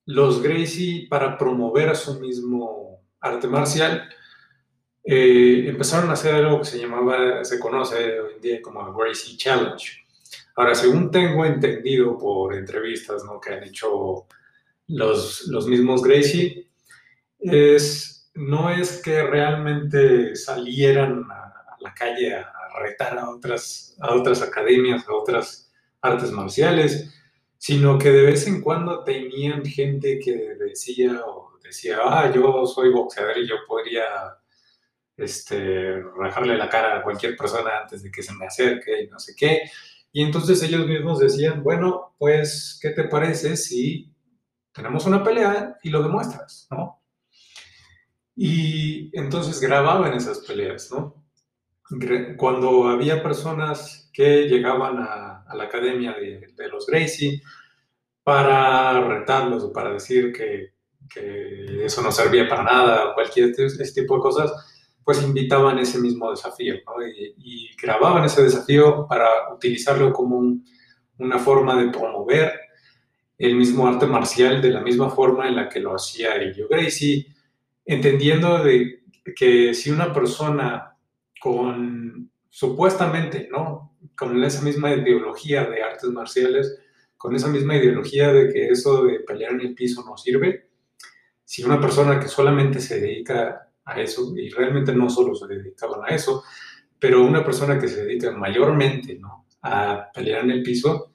los 0.05 0.41
Gracie, 0.41 1.07
para 1.09 1.37
promover 1.37 1.89
a 1.89 1.95
su 1.95 2.19
mismo 2.19 3.03
arte 3.19 3.47
marcial, 3.47 4.07
eh, 5.03 5.65
empezaron 5.67 6.09
a 6.09 6.13
hacer 6.13 6.35
algo 6.35 6.59
que 6.59 6.65
se 6.65 6.79
llamaba, 6.79 7.43
se 7.43 7.59
conoce 7.59 8.19
hoy 8.19 8.33
en 8.35 8.41
día 8.41 8.61
como 8.61 8.93
Gracie 8.93 9.37
Challenge. 9.37 10.05
Ahora, 10.55 10.75
según 10.75 11.11
tengo 11.11 11.45
entendido 11.45 12.17
por 12.17 12.55
entrevistas 12.55 13.23
¿no? 13.25 13.39
que 13.39 13.53
han 13.53 13.63
hecho 13.63 14.27
los, 14.87 15.47
los 15.47 15.67
mismos 15.67 16.03
Gracie, 16.03 16.69
es, 17.39 18.31
no 18.35 18.69
es 18.69 19.01
que 19.01 19.23
realmente 19.23 20.35
salieran 20.35 21.23
a, 21.31 21.77
la 21.79 21.93
calle 21.93 22.35
a, 22.35 22.51
retar 22.79 23.17
a 23.17 23.29
otras, 23.29 23.95
a 24.01 24.13
otras 24.13 24.41
academias, 24.41 25.07
a 25.07 25.13
otras 25.13 25.71
artes 26.01 26.31
marciales, 26.31 27.11
sino 27.57 27.97
que 27.97 28.11
de 28.11 28.23
vez 28.23 28.47
en 28.47 28.61
cuando 28.61 29.03
tenían 29.03 29.65
gente 29.65 30.19
que 30.19 30.33
decía 30.55 31.21
o 31.25 31.57
decía, 31.63 31.97
ah, 32.03 32.31
yo 32.33 32.65
soy 32.65 32.91
boxeador 32.91 33.37
y 33.37 33.47
yo 33.47 33.55
podría 33.67 34.03
este, 35.17 36.01
rajarle 36.17 36.57
la 36.57 36.69
cara 36.69 36.97
a 36.97 37.03
cualquier 37.03 37.35
persona 37.35 37.79
antes 37.81 38.03
de 38.03 38.11
que 38.11 38.23
se 38.23 38.33
me 38.33 38.45
acerque 38.45 39.03
y 39.03 39.07
no 39.07 39.19
sé 39.19 39.33
qué. 39.35 39.63
Y 40.11 40.23
entonces 40.23 40.61
ellos 40.63 40.87
mismos 40.87 41.19
decían, 41.19 41.63
bueno, 41.63 42.15
pues, 42.17 42.79
¿qué 42.81 42.91
te 42.91 43.05
parece 43.05 43.57
si 43.57 44.13
tenemos 44.71 45.05
una 45.05 45.23
pelea 45.23 45.77
y 45.83 45.89
lo 45.89 46.03
demuestras, 46.03 46.67
¿no? 46.71 47.01
Y 48.35 49.17
entonces 49.17 49.59
grababan 49.61 50.13
esas 50.13 50.39
peleas, 50.39 50.91
¿no? 50.91 51.24
Cuando 52.37 52.87
había 52.87 53.21
personas 53.21 54.09
que 54.11 54.47
llegaban 54.47 54.97
a, 54.99 55.43
a 55.47 55.55
la 55.55 55.65
academia 55.65 56.13
de, 56.13 56.47
de, 56.55 56.69
los 56.69 56.87
Gracie 56.87 57.41
para 58.23 58.99
retarlos 59.07 59.63
o 59.63 59.71
para 59.71 59.93
decir 59.93 60.33
que, 60.33 60.73
que 61.07 61.85
eso 61.85 62.01
no 62.01 62.11
servía 62.11 62.47
para 62.47 62.63
nada 62.63 63.09
o 63.09 63.13
cualquier 63.13 63.49
ese 63.49 63.93
tipo 63.93 64.15
de 64.15 64.21
cosas, 64.21 64.51
pues 65.03 65.21
invitaban 65.21 65.77
ese 65.77 65.99
mismo 65.99 66.31
desafío 66.31 66.75
¿no? 66.85 67.05
y, 67.05 67.35
y, 67.37 67.75
grababan 67.79 68.25
ese 68.25 68.41
desafío 68.41 69.05
para 69.07 69.53
utilizarlo 69.53 70.11
como 70.11 70.57
una 71.19 71.37
forma 71.37 71.79
de 71.79 71.91
promover 71.91 72.51
el 73.37 73.55
mismo 73.55 73.87
arte 73.87 74.07
marcial 74.07 74.61
de 74.61 74.71
la 74.71 74.81
misma 74.81 75.09
forma 75.09 75.47
en 75.47 75.55
la 75.55 75.69
que 75.69 75.79
lo 75.79 75.93
hacía 75.93 76.35
Elio 76.35 76.67
Gracie, 76.67 77.27
entendiendo 77.85 78.63
de 78.63 79.03
que 79.35 79.73
si 79.73 79.91
una 79.91 80.11
persona 80.11 80.94
con 81.45 82.31
supuestamente, 82.49 83.47
¿no? 83.51 83.95
con 84.17 84.43
esa 84.43 84.63
misma 84.63 84.91
ideología 84.95 85.63
de 85.65 85.83
artes 85.83 86.09
marciales, 86.09 86.75
con 87.15 87.35
esa 87.35 87.49
misma 87.49 87.75
ideología 87.75 88.33
de 88.33 88.51
que 88.51 88.69
eso 88.69 89.03
de 89.03 89.19
pelear 89.19 89.51
en 89.51 89.61
el 89.61 89.75
piso 89.75 90.03
no 90.03 90.17
sirve, 90.17 90.69
si 91.43 91.63
una 91.63 91.79
persona 91.79 92.19
que 92.19 92.29
solamente 92.29 92.79
se 92.79 92.99
dedica 92.99 93.69
a 93.85 94.01
eso, 94.01 94.33
y 94.35 94.49
realmente 94.49 94.91
no 94.95 95.07
solo 95.07 95.35
se 95.35 95.45
dedicaban 95.45 95.99
a 96.03 96.15
eso, 96.15 96.43
pero 96.97 97.23
una 97.23 97.45
persona 97.45 97.77
que 97.77 97.89
se 97.89 98.05
dedica 98.05 98.31
mayormente 98.31 99.19
¿no? 99.19 99.45
a 99.61 100.09
pelear 100.11 100.45
en 100.45 100.49
el 100.49 100.63
piso, 100.63 101.13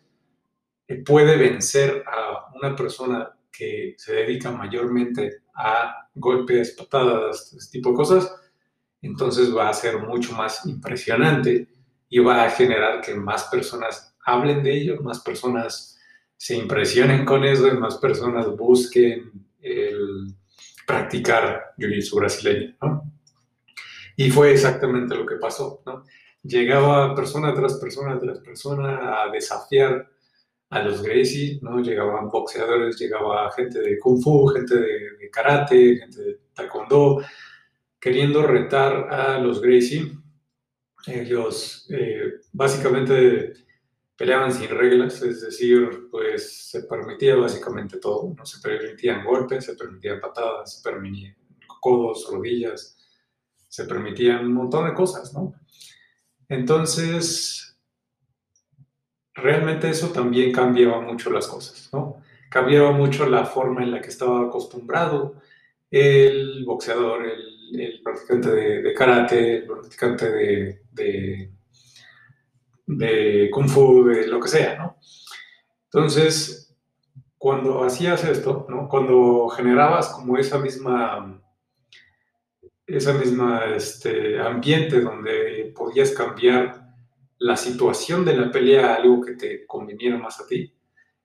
puede 1.04 1.36
vencer 1.36 2.04
a 2.06 2.54
una 2.54 2.76
persona 2.76 3.36
que 3.50 3.96
se 3.98 4.12
dedica 4.14 4.52
mayormente 4.52 5.42
a 5.56 6.08
golpes, 6.14 6.76
patadas, 6.78 7.52
este 7.52 7.78
tipo 7.78 7.90
de 7.90 7.96
cosas, 7.96 8.32
entonces 9.02 9.54
va 9.54 9.68
a 9.68 9.74
ser 9.74 9.98
mucho 9.98 10.32
más 10.34 10.66
impresionante 10.66 11.68
y 12.08 12.18
va 12.18 12.44
a 12.44 12.50
generar 12.50 13.00
que 13.00 13.14
más 13.14 13.44
personas 13.44 14.16
hablen 14.24 14.62
de 14.62 14.72
ello, 14.72 15.00
más 15.00 15.20
personas 15.20 15.98
se 16.36 16.56
impresionen 16.56 17.24
con 17.24 17.44
eso 17.44 17.68
y 17.68 17.76
más 17.76 17.98
personas 17.98 18.46
busquen 18.56 19.30
el 19.60 20.34
practicar 20.86 21.74
jiu-jitsu 21.78 22.16
brasileño. 22.16 22.76
Y 24.16 24.30
fue 24.30 24.52
exactamente 24.52 25.14
lo 25.14 25.24
que 25.24 25.36
pasó. 25.36 25.82
¿no? 25.86 26.04
Llegaba 26.42 27.14
persona 27.14 27.54
tras 27.54 27.74
persona 27.74 28.18
tras 28.18 28.40
persona 28.40 29.22
a 29.22 29.30
desafiar 29.30 30.10
a 30.70 30.82
los 30.82 31.02
Gracie, 31.02 31.58
¿no? 31.62 31.80
Llegaban 31.80 32.28
boxeadores, 32.28 32.98
llegaba 32.98 33.50
gente 33.52 33.80
de 33.80 33.98
Kung 33.98 34.22
Fu, 34.22 34.46
gente 34.46 34.76
de, 34.76 35.30
Karate, 35.30 35.96
gente 35.98 36.22
de 36.22 36.40
Taekwondo, 36.54 37.22
queriendo 38.00 38.42
retar 38.42 39.12
a 39.12 39.38
los 39.38 39.60
Gracie. 39.60 40.12
Ellos 41.06 41.86
eh, 41.90 42.40
básicamente 42.52 43.52
peleaban 44.16 44.52
sin 44.52 44.68
reglas, 44.68 45.22
es 45.22 45.42
decir, 45.42 46.08
pues 46.10 46.70
se 46.70 46.82
permitía 46.84 47.36
básicamente 47.36 47.98
todo, 47.98 48.34
no 48.36 48.44
se 48.44 48.60
permitían 48.60 49.24
golpes, 49.24 49.64
se 49.64 49.74
permitían 49.74 50.20
patadas, 50.20 50.76
se 50.76 50.82
permitían 50.82 51.36
codos, 51.80 52.28
rodillas, 52.30 52.98
se 53.68 53.84
permitían 53.84 54.46
un 54.46 54.52
montón 54.52 54.86
de 54.86 54.94
cosas, 54.94 55.32
¿no? 55.32 55.54
Entonces, 56.48 57.78
realmente 59.32 59.88
eso 59.88 60.08
también 60.08 60.52
cambiaba 60.52 61.00
mucho 61.00 61.30
las 61.30 61.46
cosas, 61.46 61.88
¿no? 61.92 62.20
Cambiaba 62.50 62.92
mucho 62.92 63.26
la 63.26 63.46
forma 63.46 63.82
en 63.82 63.92
la 63.92 64.02
que 64.02 64.08
estaba 64.08 64.42
acostumbrado 64.42 65.40
el 65.90 66.64
boxeador, 66.66 67.24
el, 67.24 67.59
practicante 68.02 68.50
de, 68.50 68.94
karate, 68.94 69.56
el 69.58 69.66
practicante 69.66 70.30
de, 70.92 71.50
kung 73.50 73.68
fu, 73.68 74.04
de 74.04 74.26
lo 74.26 74.40
que 74.40 74.48
sea, 74.48 74.76
¿no? 74.76 74.96
Entonces, 75.84 76.76
cuando 77.38 77.84
hacías 77.84 78.24
esto, 78.24 78.66
¿no? 78.68 78.88
Cuando 78.88 79.48
generabas 79.48 80.08
como 80.08 80.36
esa 80.36 80.58
misma 80.58 81.40
esa 82.96 83.14
misma 83.14 83.64
este, 83.76 84.40
ambiente 84.40 85.00
donde 85.00 85.72
podías 85.76 86.10
cambiar 86.10 86.88
la 87.38 87.56
situación 87.56 88.24
de 88.24 88.36
la 88.36 88.50
pelea 88.50 88.92
a 88.92 88.96
algo 88.96 89.20
que 89.20 89.32
te 89.32 89.66
conviniera 89.66 90.18
más 90.18 90.40
a 90.40 90.46
ti. 90.46 90.74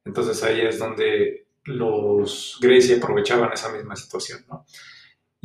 Entonces 0.06 0.42
ahí 0.44 0.62
es 0.62 0.80
donde 0.80 1.48
los 1.66 2.58
Gracie 2.62 2.98
aprovechaban 2.98 3.52
esa 3.52 3.72
misma 3.72 3.96
situación, 3.96 4.46
¿no? 4.48 4.66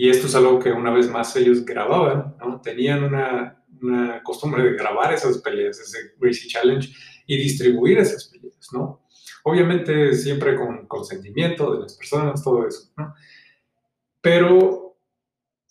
Y 0.01 0.09
esto 0.09 0.29
es 0.29 0.35
algo 0.35 0.59
que 0.59 0.73
una 0.73 0.91
vez 0.91 1.11
más 1.11 1.37
ellos 1.37 1.63
grababan, 1.63 2.35
¿no? 2.41 2.59
Tenían 2.63 3.05
una, 3.05 3.63
una 3.83 4.23
costumbre 4.23 4.63
de 4.63 4.73
grabar 4.73 5.13
esas 5.13 5.37
peleas, 5.43 5.79
ese 5.79 6.15
Gracie 6.19 6.49
Challenge, 6.49 6.89
y 7.27 7.37
distribuir 7.37 7.99
esas 7.99 8.29
peleas, 8.29 8.67
¿no? 8.73 9.05
Obviamente 9.45 10.15
siempre 10.15 10.57
con 10.57 10.87
consentimiento 10.87 11.75
de 11.75 11.81
las 11.81 11.99
personas, 11.99 12.43
todo 12.43 12.67
eso, 12.67 12.91
¿no? 12.97 13.13
Pero 14.23 14.97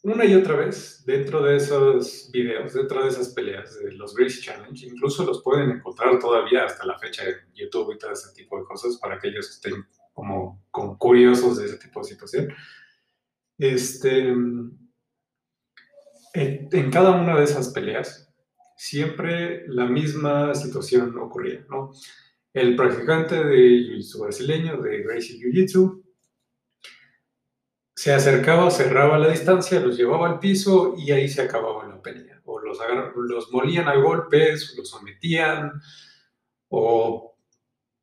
una 0.04 0.26
y 0.26 0.36
otra 0.36 0.58
vez 0.58 1.04
dentro 1.08 1.42
de 1.42 1.56
esos 1.56 2.30
videos, 2.32 2.76
dentro 2.76 3.02
de 3.02 3.10
esas 3.10 3.30
peleas 3.30 3.80
de 3.80 3.94
los 3.94 4.14
Gracie 4.14 4.44
Challenge, 4.44 4.86
incluso 4.86 5.26
los 5.26 5.42
pueden 5.42 5.72
encontrar 5.72 6.20
todavía 6.20 6.66
hasta 6.66 6.86
la 6.86 7.00
fecha 7.00 7.24
en 7.24 7.52
YouTube 7.56 7.96
y 7.96 7.98
todo 7.98 8.12
ese 8.12 8.32
tipo 8.36 8.60
de 8.60 8.66
cosas 8.66 9.00
para 9.02 9.16
aquellos 9.16 9.48
que 9.48 9.54
estén 9.54 9.86
como, 10.14 10.98
curiosos 11.00 11.58
de 11.58 11.66
ese 11.66 11.78
tipo 11.78 12.02
de 12.02 12.06
situación. 12.10 12.54
Este, 13.60 14.30
en, 16.34 16.92
cada 16.92 17.12
una 17.12 17.38
de 17.38 17.44
esas 17.44 17.70
peleas 17.70 18.34
siempre 18.78 19.68
la 19.68 19.86
misma 19.86 20.56
situación 20.56 21.18
ocurría, 21.20 21.66
¿no? 21.70 21.92
El 22.54 22.78
practicante 22.78 23.36
de 23.44 23.58
Jiu-Jitsu 23.58 24.22
brasileño, 24.22 24.82
de 24.82 25.04
Gracie 25.04 25.38
Jiu-Jitsu, 25.38 26.02
se 27.94 28.14
acercaba, 28.14 28.72
cerraba 28.72 29.20
la 29.20 29.28
distancia, 29.28 29.82
los 29.82 29.98
llevaba 29.98 30.30
al 30.30 30.40
piso 30.40 30.96
y 30.98 31.12
ahí 31.12 31.28
se 31.28 31.42
acababa 31.42 31.86
la 31.86 32.02
pelea. 32.02 32.42
O 32.46 32.62
los, 32.62 32.80
los 33.16 33.52
molían 33.52 33.90
a 33.90 33.96
golpes, 33.96 34.74
los 34.78 34.90
sometían, 34.90 35.74
o 36.70 37.36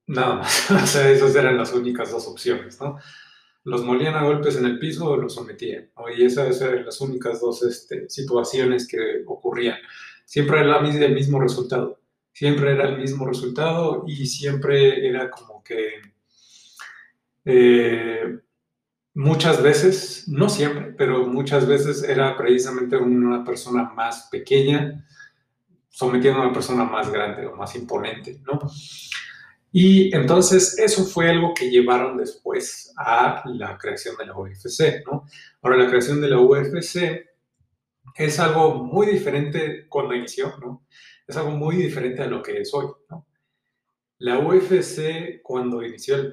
nada 0.07 0.35
más. 0.35 0.71
o 0.83 0.87
sea, 0.87 1.11
esas 1.11 1.35
eran 1.35 1.57
las 1.57 1.73
únicas 1.73 2.11
dos 2.11 2.29
opciones, 2.29 2.79
¿no? 2.79 2.99
Los 3.67 3.85
molían 3.85 4.15
a 4.15 4.23
golpes 4.23 4.57
en 4.57 4.65
el 4.65 4.79
piso 4.79 5.11
o 5.11 5.17
los 5.17 5.35
sometían. 5.35 5.91
Y 6.17 6.25
esas 6.25 6.61
eran 6.61 6.87
las 6.87 7.01
únicas 7.01 7.41
dos 7.41 7.65
este, 7.65 8.09
situaciones 8.09 8.87
que 8.87 9.25
ocurrían. 9.27 9.77
Siempre 10.25 10.61
era 10.61 10.79
el 10.79 11.15
mismo 11.15 11.41
resultado. 11.41 12.01
Siempre 12.33 12.71
era 12.71 12.89
el 12.89 12.97
mismo 12.97 13.27
resultado 13.27 14.05
y 14.07 14.25
siempre 14.27 15.09
era 15.09 15.31
como 15.31 15.65
que... 15.65 16.01
Eh, 17.45 18.39
muchas 19.15 19.61
veces, 19.61 20.29
no 20.29 20.49
siempre, 20.49 20.95
pero 20.97 21.27
muchas 21.27 21.67
veces 21.67 22.05
era 22.05 22.37
precisamente 22.37 22.97
una 22.97 23.45
persona 23.45 23.91
más 23.95 24.29
pequeña 24.31 25.05
sometiendo 25.89 26.41
a 26.41 26.45
una 26.45 26.53
persona 26.53 26.85
más 26.85 27.11
grande 27.11 27.47
o 27.47 27.57
más 27.57 27.75
imponente, 27.75 28.41
¿no? 28.47 28.61
Y 29.73 30.15
entonces 30.15 30.79
eso 30.79 31.05
fue 31.05 31.29
algo 31.29 31.53
que 31.55 31.71
llevaron 31.71 32.17
después 32.17 32.93
a 32.97 33.43
la 33.47 33.77
creación 33.77 34.17
de 34.17 34.27
la 34.27 34.37
UFC, 34.37 35.05
¿no? 35.05 35.27
Ahora, 35.63 35.77
la 35.77 35.89
creación 35.89 36.21
de 36.21 36.29
la 36.29 36.41
UFC 36.41 37.27
es 38.15 38.41
algo 38.41 38.83
muy 38.85 39.07
diferente 39.07 39.87
cuando 39.89 40.15
inició, 40.15 40.57
¿no? 40.59 40.87
Es 41.27 41.37
algo 41.37 41.51
muy 41.51 41.77
diferente 41.77 42.23
a 42.23 42.27
lo 42.27 42.43
que 42.43 42.61
es 42.61 42.73
hoy. 42.73 42.87
La 44.19 44.39
UFC, 44.39 45.43
cuando 45.43 45.83
inició 45.83 46.15
el, 46.17 46.31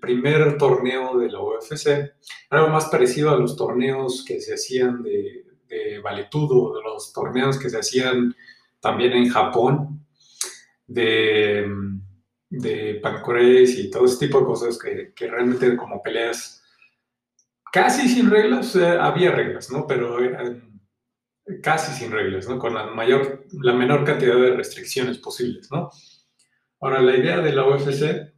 primer 0.00 0.58
torneo 0.58 1.16
de 1.16 1.30
la 1.30 1.40
UFC, 1.40 1.86
era 1.86 2.12
algo 2.50 2.70
más 2.70 2.86
parecido 2.86 3.30
a 3.30 3.36
los 3.36 3.56
torneos 3.56 4.24
que 4.26 4.40
se 4.40 4.54
hacían 4.54 5.02
de, 5.02 5.44
de 5.68 6.00
valetudo, 6.00 6.74
de 6.74 6.82
los 6.82 7.12
torneos 7.12 7.56
que 7.58 7.70
se 7.70 7.78
hacían 7.78 8.34
también 8.80 9.12
en 9.12 9.28
Japón, 9.28 10.04
de, 10.88 11.66
de 12.58 13.00
y 13.76 13.90
todo 13.90 14.04
ese 14.06 14.26
tipo 14.26 14.40
de 14.40 14.46
cosas 14.46 14.78
que, 14.78 15.12
que 15.14 15.26
realmente 15.28 15.76
como 15.76 16.02
peleas 16.02 16.62
casi 17.72 18.08
sin 18.08 18.30
reglas, 18.30 18.76
había 18.76 19.32
reglas, 19.32 19.70
¿no? 19.70 19.86
Pero 19.86 20.22
eran 20.22 20.80
casi 21.60 21.92
sin 21.92 22.12
reglas, 22.12 22.48
¿no? 22.48 22.58
Con 22.58 22.72
la, 22.74 22.86
mayor, 22.86 23.46
la 23.52 23.72
menor 23.72 24.04
cantidad 24.04 24.36
de 24.36 24.54
restricciones 24.54 25.18
posibles, 25.18 25.70
¿no? 25.72 25.90
Ahora, 26.80 27.02
la 27.02 27.16
idea 27.16 27.38
de 27.38 27.52
la 27.52 27.66
UFC 27.66 28.32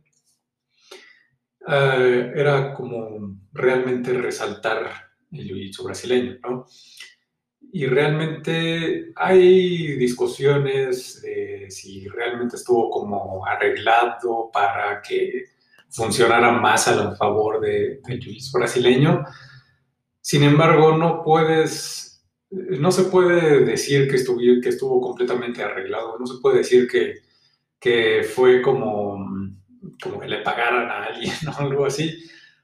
eh, 1.68 2.32
era 2.34 2.72
como 2.72 3.38
realmente 3.52 4.12
resaltar 4.14 4.90
el 5.32 5.48
jiu-jitsu 5.48 5.84
brasileño, 5.84 6.38
¿no? 6.42 6.66
Y 7.72 7.86
realmente 7.86 9.12
hay 9.16 9.96
discusiones 9.96 11.20
de 11.22 11.66
si 11.70 12.08
realmente 12.08 12.56
estuvo 12.56 12.90
como 12.90 13.44
arreglado 13.46 14.50
para 14.52 15.02
que 15.02 15.44
funcionara 15.90 16.52
más 16.52 16.88
a 16.88 17.14
favor 17.16 17.60
del 17.60 18.00
jiu-jitsu 18.02 18.52
brasileño. 18.52 19.24
Sin 20.20 20.42
embargo, 20.42 20.96
no 20.96 21.22
puedes, 21.22 22.24
no 22.50 22.90
se 22.90 23.04
puede 23.04 23.64
decir 23.64 24.08
que 24.08 24.16
estuvo, 24.16 24.38
que 24.38 24.68
estuvo 24.68 25.00
completamente 25.00 25.62
arreglado, 25.62 26.18
no 26.18 26.26
se 26.26 26.40
puede 26.40 26.58
decir 26.58 26.88
que 26.88 27.26
que 27.80 28.22
fue 28.24 28.62
como, 28.62 29.16
como 30.02 30.20
que 30.20 30.28
le 30.28 30.42
pagaran 30.42 30.90
a 30.90 31.04
alguien 31.04 31.32
o 31.56 31.60
algo 31.60 31.86
así, 31.86 32.18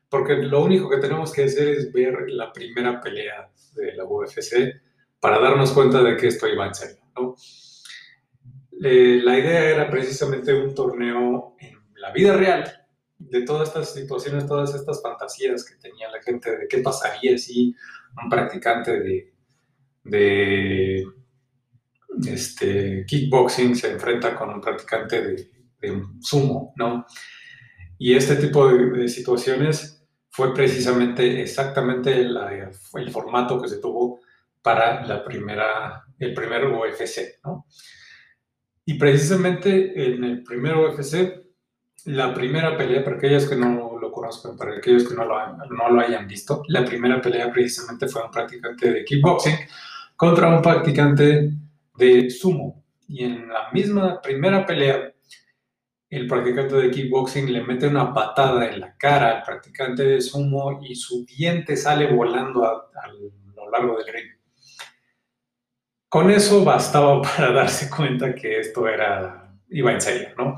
porque 0.08 0.34
lo 0.34 0.64
único 0.64 0.90
que 0.90 0.98
tenemos 0.98 1.32
que 1.32 1.44
hacer 1.44 1.68
es 1.68 1.92
ver 1.92 2.28
la 2.28 2.52
primera 2.52 3.00
pelea 3.00 3.50
de 3.74 3.94
la 3.94 4.04
UFC 4.04 4.80
para 5.22 5.38
darnos 5.38 5.70
cuenta 5.70 6.02
de 6.02 6.16
que 6.16 6.26
esto 6.26 6.48
iba 6.48 6.66
en 6.66 6.74
serio. 6.74 7.36
Eh, 8.82 9.20
la 9.22 9.38
idea 9.38 9.70
era 9.70 9.88
precisamente 9.88 10.52
un 10.52 10.74
torneo 10.74 11.54
en 11.60 11.78
la 11.94 12.10
vida 12.10 12.36
real 12.36 12.64
de 13.16 13.42
todas 13.42 13.68
estas 13.68 13.94
situaciones, 13.94 14.48
todas 14.48 14.74
estas 14.74 15.00
fantasías 15.00 15.64
que 15.64 15.76
tenía 15.76 16.10
la 16.10 16.20
gente 16.20 16.50
de 16.50 16.66
qué 16.66 16.78
pasaría 16.78 17.38
si 17.38 17.72
un 18.20 18.28
practicante 18.28 19.32
de, 20.02 21.04
este, 22.26 23.06
kickboxing 23.06 23.76
se 23.76 23.92
enfrenta 23.92 24.34
con 24.34 24.50
un 24.50 24.60
practicante 24.60 25.22
de, 25.22 25.50
de 25.80 26.02
sumo, 26.20 26.72
¿no? 26.74 27.06
Y 27.96 28.16
este 28.16 28.34
tipo 28.34 28.66
de, 28.66 29.08
situaciones 29.08 30.04
fue 30.30 30.52
precisamente 30.52 31.40
exactamente 31.40 32.12
el 32.12 33.12
formato 33.12 33.62
que 33.62 33.68
se 33.68 33.78
tuvo 33.78 34.21
para 34.62 35.04
la 35.06 35.24
primera, 35.24 36.04
el 36.18 36.34
primer 36.34 36.66
UFC, 36.66 37.40
¿no? 37.44 37.66
Y 38.84 38.94
precisamente 38.94 40.06
en 40.06 40.24
el 40.24 40.42
primer 40.42 40.76
UFC 40.76 41.42
la 42.06 42.34
primera 42.34 42.76
pelea, 42.76 43.04
para 43.04 43.16
aquellos 43.16 43.48
que 43.48 43.56
no 43.56 43.98
lo 44.00 44.10
conozcan, 44.10 44.56
para 44.56 44.76
aquellos 44.76 45.08
que 45.08 45.14
no 45.14 45.24
lo, 45.24 45.56
no 45.68 45.88
lo 45.88 46.00
hayan 46.00 46.26
visto, 46.26 46.62
la 46.68 46.84
primera 46.84 47.20
pelea 47.20 47.50
precisamente 47.50 48.08
fue 48.08 48.24
un 48.24 48.30
practicante 48.30 48.92
de 48.92 49.04
kickboxing 49.04 49.56
contra 50.16 50.48
un 50.48 50.62
practicante 50.62 51.52
de 51.96 52.30
sumo. 52.30 52.84
Y 53.06 53.24
en 53.24 53.48
la 53.48 53.70
misma 53.72 54.20
primera 54.20 54.66
pelea, 54.66 55.12
el 56.10 56.26
practicante 56.26 56.74
de 56.76 56.90
kickboxing 56.90 57.52
le 57.52 57.62
mete 57.62 57.86
una 57.86 58.12
patada 58.12 58.68
en 58.68 58.80
la 58.80 58.96
cara 58.96 59.38
al 59.38 59.42
practicante 59.42 60.02
de 60.02 60.20
sumo 60.20 60.80
y 60.82 60.94
su 60.94 61.24
diente 61.24 61.76
sale 61.76 62.12
volando 62.12 62.64
a, 62.64 62.90
a 63.02 63.08
lo 63.12 63.70
largo 63.70 63.96
del 63.96 64.12
ring. 64.12 64.41
Con 66.12 66.30
eso 66.30 66.62
bastaba 66.62 67.22
para 67.36 67.52
darse 67.52 67.88
cuenta 67.88 68.34
que 68.34 68.58
esto 68.58 68.86
era, 68.86 69.50
iba 69.70 69.92
en 69.92 70.00
serio, 70.02 70.28
¿no? 70.36 70.56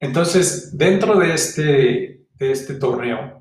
Entonces, 0.00 0.76
dentro 0.76 1.16
de 1.16 1.32
este, 1.32 2.26
de 2.34 2.50
este 2.50 2.74
torneo, 2.74 3.40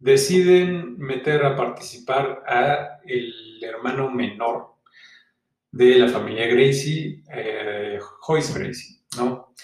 deciden 0.00 0.98
meter 0.98 1.44
a 1.44 1.54
participar 1.54 2.42
a 2.44 2.98
el 3.04 3.62
hermano 3.62 4.10
menor 4.10 4.74
de 5.70 5.96
la 5.96 6.08
familia 6.08 6.48
Gracie, 6.48 7.22
eh, 7.32 8.00
Joyce 8.18 8.58
Gracie, 8.58 8.96
¿no? 9.16 9.54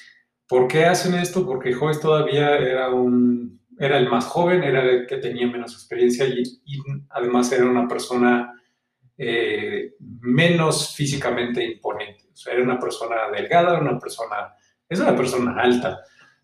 ¿Por 0.47 0.69
qué 0.69 0.85
hacen 0.85 1.15
esto? 1.15 1.45
Porque 1.45 1.75
Joyce 1.75 2.01
todavía 2.01 2.57
era 2.57 2.91
un, 2.91 3.61
era 3.77 3.99
el 3.99 4.09
más 4.09 4.27
joven, 4.27 4.63
era 4.63 4.81
el 4.85 5.09
que 5.09 5.17
tenía 5.17 5.49
menos 5.49 5.73
experiencia 5.73 6.25
y 6.25 6.45
además 7.11 7.51
era 7.51 7.67
una 7.67 7.89
persona 7.89 8.55
eh, 9.21 9.95
menos 9.99 10.95
físicamente 10.95 11.65
imponente. 11.65 12.29
O 12.33 12.37
sea, 12.37 12.55
era 12.55 12.63
una 12.63 12.79
persona 12.79 13.29
delgada, 13.33 13.81
una 13.81 13.99
persona, 13.99 14.55
es 14.89 15.01
una 15.01 15.17
persona 15.17 15.61
alta, 15.61 16.01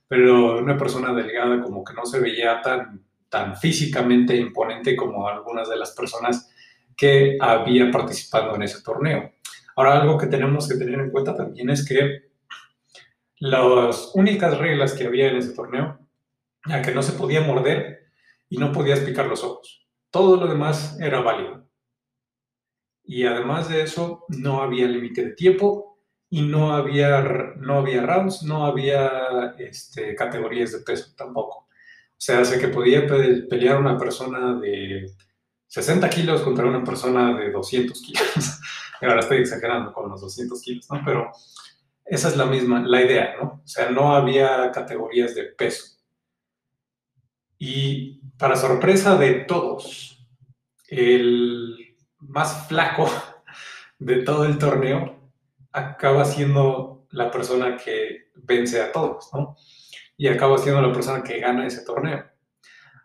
pero 0.09 0.59
una 0.59 0.77
persona 0.77 1.15
delgada 1.15 1.63
como 1.63 1.85
que 1.85 1.95
no 1.95 2.05
se 2.05 2.19
veía 2.19 2.61
tan, 2.61 3.05
tan 3.29 3.57
físicamente 3.57 4.37
imponente 4.37 4.97
como 4.97 5.29
algunas 5.29 5.69
de 5.69 5.77
las 5.77 5.93
personas 5.93 6.51
que 6.97 7.39
había 7.41 7.91
participado 7.93 8.57
en 8.57 8.63
ese 8.63 8.83
torneo. 8.83 9.33
Ahora, 9.77 10.01
algo 10.01 10.19
que 10.19 10.27
tenemos 10.27 10.69
que 10.69 10.77
tener 10.77 10.99
en 10.99 11.11
cuenta 11.11 11.37
también 11.37 11.71
es 11.71 11.87
que 11.87 12.31
las 13.39 14.13
únicas 14.15 14.59
reglas 14.59 14.95
que 14.95 15.07
había 15.07 15.29
en 15.29 15.37
ese 15.37 15.53
torneo 15.53 15.99
era 16.67 16.83
que 16.83 16.95
no 16.95 17.03
se 17.03 17.13
podía 17.13 17.41
morder 17.41 18.09
y 18.49 18.59
no 18.59 18.73
podías 18.73 19.01
picar 19.01 19.27
los 19.27 19.45
ojos. 19.45 19.87
Todo 20.11 20.37
lo 20.37 20.47
demás 20.47 20.99
era 21.01 21.21
válido. 21.21 21.64
Y 23.05 23.25
además 23.25 23.69
de 23.69 23.83
eso, 23.83 24.25
no 24.29 24.63
había 24.63 24.87
límite 24.87 25.25
de 25.25 25.33
tiempo 25.33 25.99
y 26.31 26.43
no 26.43 26.75
había, 26.75 27.55
no 27.59 27.79
había 27.79 28.05
rounds, 28.05 28.43
no 28.43 28.65
había 28.65 29.55
este, 29.59 30.15
categorías 30.15 30.73
de 30.73 30.79
peso 30.81 31.13
tampoco. 31.17 31.59
O 31.59 32.21
sea, 32.25 32.41
hace 32.41 32.59
que 32.59 32.69
podía 32.69 33.07
pelear 33.07 33.79
una 33.79 33.99
persona 33.99 34.59
de 34.59 35.13
60 35.67 36.09
kilos 36.09 36.41
contra 36.43 36.65
una 36.65 36.83
persona 36.83 37.37
de 37.37 37.51
200 37.51 38.01
kilos. 38.01 38.61
Ahora 39.03 39.21
estoy 39.21 39.39
exagerando 39.39 39.93
con 39.93 40.09
los 40.09 40.21
200 40.23 40.63
kilos, 40.63 40.87
¿no? 40.91 41.03
Pero 41.05 41.31
esa 42.05 42.29
es 42.29 42.37
la 42.37 42.47
misma, 42.47 42.83
la 42.87 43.03
idea, 43.03 43.37
¿no? 43.41 43.61
O 43.65 43.69
sea, 43.69 43.91
no 43.91 44.15
había 44.15 44.71
categorías 44.71 45.35
de 45.35 45.45
peso. 45.45 45.99
Y 47.59 48.21
para 48.39 48.57
sorpresa 48.57 49.17
de 49.17 49.35
todos, 49.41 50.27
el 50.89 51.84
más 52.29 52.69
flaco 52.69 53.09
de 53.99 54.23
todo 54.23 54.45
el 54.45 54.59
torneo 54.59 55.15
acaba 55.73 56.25
siendo 56.25 57.07
la 57.11 57.31
persona 57.31 57.77
que 57.77 58.31
vence 58.35 58.81
a 58.81 58.93
todos, 58.93 59.31
¿no? 59.33 59.57
Y 60.17 60.29
acaba 60.29 60.59
siendo 60.59 60.81
la 60.81 60.93
persona 60.93 61.23
que 61.23 61.41
gana 61.41 61.67
ese 61.67 61.85
torneo. 61.85 62.25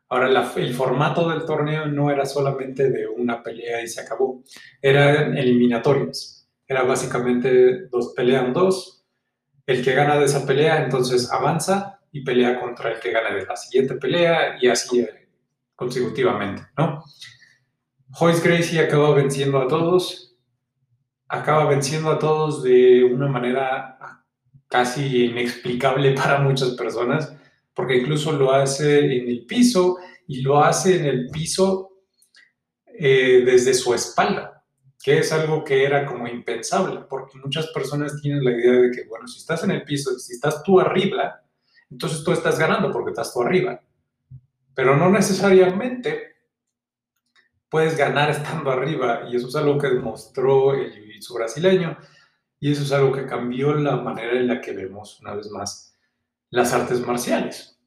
Ahora, 0.10 0.52
el 0.56 0.74
formato 0.74 1.30
del 1.30 1.46
torneo 1.46 1.86
no 1.86 2.10
era 2.10 2.26
solamente 2.26 2.90
de 2.90 3.08
una 3.08 3.44
pelea 3.44 3.82
y 3.82 3.88
se 3.88 4.02
acabó, 4.02 4.44
eran 4.82 5.38
eliminatorias. 5.38 6.50
Era 6.68 6.84
básicamente 6.84 7.88
dos 7.88 8.14
pelean 8.16 8.54
dos, 8.54 9.06
el 9.68 9.84
que 9.84 9.94
gana 9.94 10.18
de 10.18 10.26
esa 10.26 10.46
pelea 10.48 10.84
entonces 10.84 11.32
avanza 11.32 12.00
y 12.12 12.24
pelea 12.24 12.60
contra 12.60 12.92
el 12.92 13.00
que 13.00 13.12
gana 13.12 13.36
de 13.36 13.46
la 13.46 13.56
siguiente 13.56 13.96
pelea 13.96 14.58
y 14.60 14.68
así 14.68 15.00
eh, 15.00 15.30
consecutivamente, 15.76 16.64
¿no? 16.76 17.04
Joyce 18.12 18.48
Gracie 18.48 18.80
acaba 18.80 19.14
venciendo 19.14 19.60
a 19.60 19.68
todos, 19.68 20.36
acaba 21.28 21.66
venciendo 21.66 22.10
a 22.12 22.20
todos 22.20 22.64
de 22.64 23.04
una 23.04 23.28
manera 23.28 24.24
casi 24.68 25.26
inexplicable 25.26 26.14
para 26.14 26.40
muchas 26.40 26.72
personas 26.72 27.34
porque 27.80 27.96
incluso 27.96 28.34
lo 28.34 28.52
hace 28.52 29.00
en 29.00 29.30
el 29.30 29.46
piso 29.46 30.00
y 30.28 30.42
lo 30.42 30.62
hace 30.62 30.98
en 30.98 31.06
el 31.06 31.30
piso 31.30 31.94
eh, 32.86 33.42
desde 33.46 33.74
su 33.74 33.94
espalda, 33.94 34.66
que 35.02 35.20
es 35.20 35.32
algo 35.32 35.64
que 35.64 35.86
era 35.86 36.06
como 36.06 36.28
impensable, 36.28 37.06
porque 37.10 37.38
muchas 37.38 37.68
personas 37.68 38.22
tienen 38.22 38.44
la 38.44 38.52
idea 38.52 38.74
de 38.74 38.92
que, 38.92 39.06
bueno, 39.08 39.30
si 39.30 39.40
estás 39.40 39.64
en 39.64 39.72
el 39.72 39.84
piso, 39.84 40.20
si 40.20 40.34
estás 40.34 40.62
tú 40.62 40.78
arriba, 40.82 41.42
entonces 41.90 42.22
tú 42.22 42.34
estás 42.34 42.60
ganando 42.60 42.92
porque 42.92 43.12
estás 43.12 43.34
tú 43.34 43.44
arriba. 43.44 43.82
Pero 44.74 44.98
no 44.98 45.10
necesariamente 45.10 46.29
puedes 47.70 47.98
ganar 47.98 48.30
estando 48.30 48.72
arriba, 48.72 49.24
y 49.30 49.36
eso 49.36 49.48
es 49.48 49.56
algo 49.56 49.78
que 49.78 49.88
demostró 49.88 50.74
el 50.74 50.92
jiu 50.92 51.36
brasileño, 51.36 51.98
y 52.60 52.72
eso 52.72 52.84
es 52.84 52.92
algo 52.92 53.12
que 53.12 53.26
cambió 53.26 53.74
la 53.74 53.98
manera 53.98 54.34
en 54.34 54.48
la 54.48 54.60
que 54.60 54.74
vemos 54.74 55.20
una 55.22 55.36
vez 55.36 55.50
más 55.50 55.98
las 56.50 56.74
artes 56.74 57.00
marciales. 57.06 57.80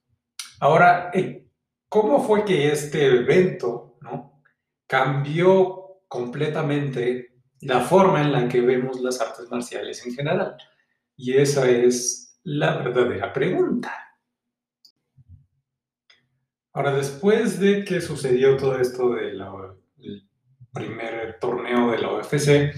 Ahora, 0.60 1.10
eh, 1.12 1.48
¿cómo 1.88 2.22
fue 2.22 2.44
que 2.44 2.70
este 2.70 3.06
evento 3.06 3.96
¿no? 4.00 4.42
cambió 4.86 6.02
completamente 6.08 7.34
la 7.60 7.80
forma 7.80 8.20
en 8.22 8.32
la 8.32 8.48
que 8.48 8.60
vemos 8.60 9.00
las 9.00 9.20
artes 9.20 9.50
marciales 9.50 10.06
en 10.06 10.14
general? 10.14 10.56
Y 11.16 11.36
esa 11.36 11.68
es 11.68 12.38
la 12.44 12.76
verdadera 12.76 13.32
pregunta. 13.32 14.11
Ahora, 16.72 16.94
después 16.94 17.60
de 17.60 17.84
que 17.84 18.00
sucedió 18.00 18.56
todo 18.56 18.78
esto 18.78 19.10
del 19.10 19.42
primer 20.72 21.38
torneo 21.38 21.90
de 21.90 21.98
la 21.98 22.14
UFC, 22.14 22.74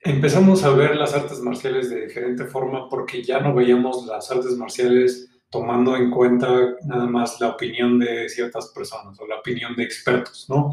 empezamos 0.00 0.64
a 0.64 0.70
ver 0.70 0.96
las 0.96 1.14
artes 1.14 1.40
marciales 1.40 1.90
de 1.90 2.06
diferente 2.06 2.44
forma 2.44 2.88
porque 2.88 3.22
ya 3.22 3.40
no 3.40 3.54
veíamos 3.54 4.06
las 4.06 4.30
artes 4.30 4.56
marciales 4.56 5.30
tomando 5.50 5.94
en 5.96 6.10
cuenta 6.10 6.48
nada 6.84 7.06
más 7.06 7.40
la 7.40 7.50
opinión 7.50 7.98
de 7.98 8.28
ciertas 8.28 8.68
personas 8.74 9.18
o 9.20 9.26
la 9.26 9.38
opinión 9.38 9.76
de 9.76 9.84
expertos, 9.84 10.46
¿no? 10.48 10.70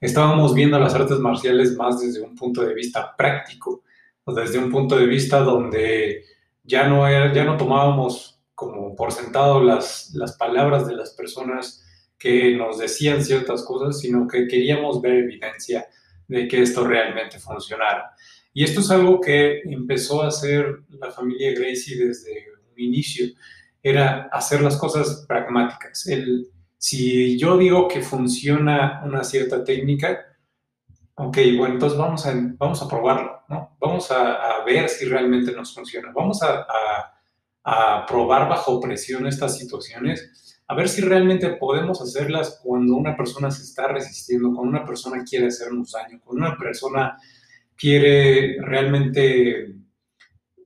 Estábamos 0.00 0.54
viendo 0.54 0.78
las 0.78 0.94
artes 0.94 1.18
marciales 1.18 1.76
más 1.76 2.00
desde 2.00 2.20
un 2.20 2.34
punto 2.34 2.62
de 2.62 2.74
vista 2.74 3.16
práctico, 3.16 3.82
o 4.24 4.32
desde 4.32 4.58
un 4.58 4.70
punto 4.70 4.96
de 4.96 5.06
vista 5.06 5.40
donde 5.40 6.24
ya 6.62 6.86
no, 6.88 7.06
era, 7.06 7.32
ya 7.32 7.44
no 7.44 7.56
tomábamos 7.56 8.40
como 8.70 8.94
por 8.94 9.12
sentado 9.12 9.62
las, 9.62 10.12
las 10.14 10.36
palabras 10.36 10.86
de 10.86 10.94
las 10.94 11.10
personas 11.10 11.84
que 12.18 12.54
nos 12.56 12.78
decían 12.78 13.24
ciertas 13.24 13.64
cosas, 13.64 14.00
sino 14.00 14.28
que 14.28 14.46
queríamos 14.46 15.00
ver 15.00 15.14
evidencia 15.14 15.86
de 16.28 16.46
que 16.46 16.62
esto 16.62 16.86
realmente 16.86 17.38
funcionara. 17.38 18.14
Y 18.54 18.64
esto 18.64 18.80
es 18.80 18.90
algo 18.90 19.20
que 19.20 19.60
empezó 19.64 20.22
a 20.22 20.28
hacer 20.28 20.82
la 20.90 21.10
familia 21.10 21.52
Gracie 21.52 22.06
desde 22.06 22.46
un 22.72 22.80
inicio, 22.80 23.26
era 23.82 24.28
hacer 24.30 24.62
las 24.62 24.76
cosas 24.76 25.24
pragmáticas. 25.26 26.06
El, 26.06 26.48
si 26.78 27.38
yo 27.38 27.56
digo 27.56 27.88
que 27.88 28.02
funciona 28.02 29.02
una 29.04 29.24
cierta 29.24 29.64
técnica, 29.64 30.26
ok, 31.14 31.38
bueno, 31.56 31.74
entonces 31.74 31.98
vamos 31.98 32.26
a, 32.26 32.34
vamos 32.58 32.82
a 32.82 32.88
probarlo, 32.88 33.42
¿no? 33.48 33.76
Vamos 33.80 34.10
a, 34.10 34.62
ver 34.64 34.88
si 34.88 35.06
realmente 35.06 35.50
nos 35.52 35.74
funciona. 35.74 36.12
Vamos 36.14 36.40
a, 36.42 36.60
a, 36.60 37.11
probar 38.08 38.48
bajo 38.48 38.80
presión 38.80 39.26
estas 39.26 39.56
situaciones, 39.56 40.62
a 40.68 40.74
ver 40.74 40.88
si 40.88 41.02
realmente 41.02 41.50
podemos 41.50 42.00
hacerlas 42.00 42.60
cuando 42.62 42.96
una 42.96 43.16
persona 43.16 43.50
se 43.50 43.62
está 43.62 43.88
resistiendo, 43.88 44.52
cuando 44.54 44.78
una 44.78 44.86
persona 44.86 45.22
quiere 45.22 45.48
hacernos 45.48 45.92
daño, 45.92 46.20
cuando 46.24 46.46
una 46.46 46.56
persona 46.56 47.18
quiere 47.76 48.56
realmente 48.62 49.74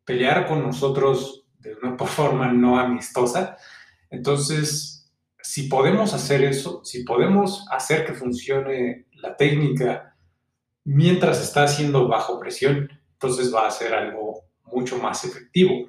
pelear 0.05 0.47
con 0.47 0.63
nosotros 0.63 1.47
de 1.59 1.75
una 1.83 1.97
forma 2.07 2.53
no 2.53 2.79
amistosa. 2.79 3.57
Entonces, 4.11 5.13
si 5.43 5.65
podemos 5.65 6.15
hacer 6.15 6.45
eso, 6.45 6.85
si 6.85 7.03
podemos 7.05 7.67
hacer 7.71 8.07
que 8.07 8.15
funcione 8.15 9.07
la 9.13 9.37
técnica 9.37 10.17
mientras 10.85 11.43
está 11.43 11.65
haciendo 11.65 12.07
bajo 12.07 12.39
presión, 12.39 12.89
entonces 13.13 13.53
va 13.53 13.67
a 13.67 13.71
ser 13.71 13.95
algo 13.95 14.45
mucho 14.65 14.99
más 14.99 15.25
efectivo. 15.25 15.89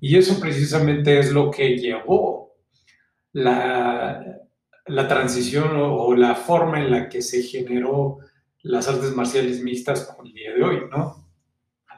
Y 0.00 0.16
eso 0.16 0.40
precisamente 0.40 1.18
es 1.18 1.30
lo 1.32 1.50
que 1.50 1.76
llevó 1.76 2.56
la, 3.32 4.40
la 4.86 5.08
transición 5.08 5.70
o, 5.76 6.14
la 6.14 6.34
forma 6.34 6.80
en 6.80 6.90
la 6.90 7.08
que 7.08 7.22
se 7.22 7.42
generó 7.42 8.18
las 8.62 8.88
artes 8.88 9.14
marciales 9.14 9.62
mixtas 9.62 10.04
como 10.04 10.26
el 10.26 10.32
día 10.32 10.52
de 10.54 10.62
hoy, 10.62 10.78
¿no? 10.90 11.26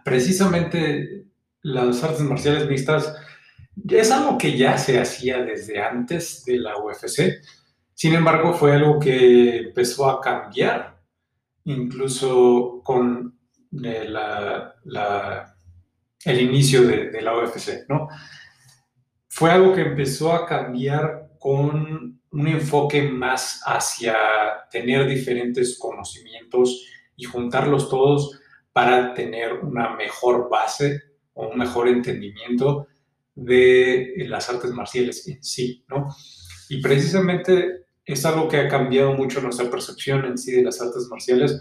Precisamente 0.04 1.26
las 1.62 2.02
artes 2.02 2.20
marciales 2.20 2.68
mixtas 2.68 3.14
Es 3.88 4.10
algo 4.10 4.36
que 4.36 4.56
ya 4.56 4.76
se 4.76 5.00
hacía 5.00 5.42
desde 5.42 5.80
antes 5.80 6.44
de 6.44 6.58
la 6.58 6.76
UFC, 6.76 7.40
sin 7.94 8.14
embargo 8.14 8.52
fue 8.52 8.74
algo 8.74 8.98
que 8.98 9.58
empezó 9.58 10.10
a 10.10 10.20
cambiar, 10.20 11.00
incluso 11.64 12.82
con 12.84 13.38
eh, 13.82 14.12
el 16.24 16.40
inicio 16.40 16.82
de, 16.87 17.20
la 17.20 17.37
UFC, 17.37 17.88
¿no? 17.88 18.08
Fue 19.28 19.50
algo 19.50 19.74
que 19.74 19.82
empezó 19.82 20.32
a 20.32 20.46
cambiar 20.46 21.30
con 21.38 22.20
un 22.30 22.48
enfoque 22.48 23.02
más 23.02 23.61
hacia 23.64 24.14
tener 24.70 25.08
diferentes 25.08 25.78
conocimientos 25.78 26.87
y 27.16 27.24
juntarlos 27.24 27.88
todos 27.88 28.38
para 28.72 29.14
tener 29.14 29.54
una 29.54 29.96
mejor 29.96 30.48
base 30.48 31.00
o 31.35 31.48
un 31.48 31.58
mejor 31.58 31.88
entendimiento 31.88 32.87
de 33.35 34.14
las 34.28 34.48
artes 34.48 34.70
marciales 34.70 35.26
en 35.28 35.42
sí, 35.42 35.85
¿no? 35.88 36.08
Y 36.68 36.80
precisamente 36.80 37.87
es 38.04 38.24
algo 38.24 38.48
que 38.48 38.58
ha 38.58 38.68
cambiado 38.68 39.12
mucho 39.14 39.40
nuestra 39.40 39.70
percepción 39.70 40.24
en 40.24 40.38
sí 40.38 40.52
de 40.52 40.62
las 40.62 40.80
artes 40.80 41.06
marciales, 41.11 41.61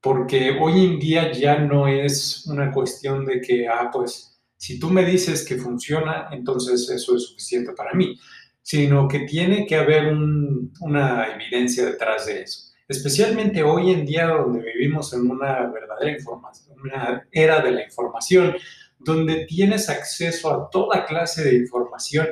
porque 0.00 0.56
hoy 0.60 0.84
en 0.84 0.98
día 0.98 1.32
ya 1.32 1.58
no 1.58 1.86
es 1.86 2.46
una 2.46 2.72
cuestión 2.72 3.26
de 3.26 3.40
que, 3.40 3.68
ah, 3.68 3.90
pues, 3.92 4.40
si 4.56 4.78
tú 4.78 4.90
me 4.90 5.04
dices 5.04 5.44
que 5.44 5.56
funciona, 5.56 6.28
entonces 6.32 6.88
eso 6.88 7.16
es 7.16 7.24
suficiente 7.24 7.72
para 7.72 7.92
mí, 7.94 8.18
sino 8.62 9.08
que 9.08 9.20
tiene 9.20 9.66
que 9.66 9.76
haber 9.76 10.12
una 10.12 11.26
evidencia 11.34 11.84
detrás 11.86 12.26
de 12.26 12.42
eso. 12.42 12.70
Especialmente 12.88 13.62
hoy 13.62 13.92
en 13.92 14.04
día 14.04 14.26
donde 14.26 14.62
vivimos 14.62 15.12
en 15.12 15.30
una 15.30 15.66
verdadera 15.70 16.12
información, 16.12 16.80
una 16.80 17.26
era 17.30 17.60
de 17.60 17.70
la 17.70 17.84
información, 17.84 18.56
donde 18.98 19.46
tienes 19.46 19.88
acceso 19.88 20.52
a 20.52 20.68
toda 20.70 21.06
clase 21.06 21.44
de 21.44 21.56
información 21.56 22.28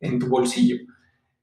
en 0.00 0.18
tu 0.18 0.26
bolsillo. 0.26 0.76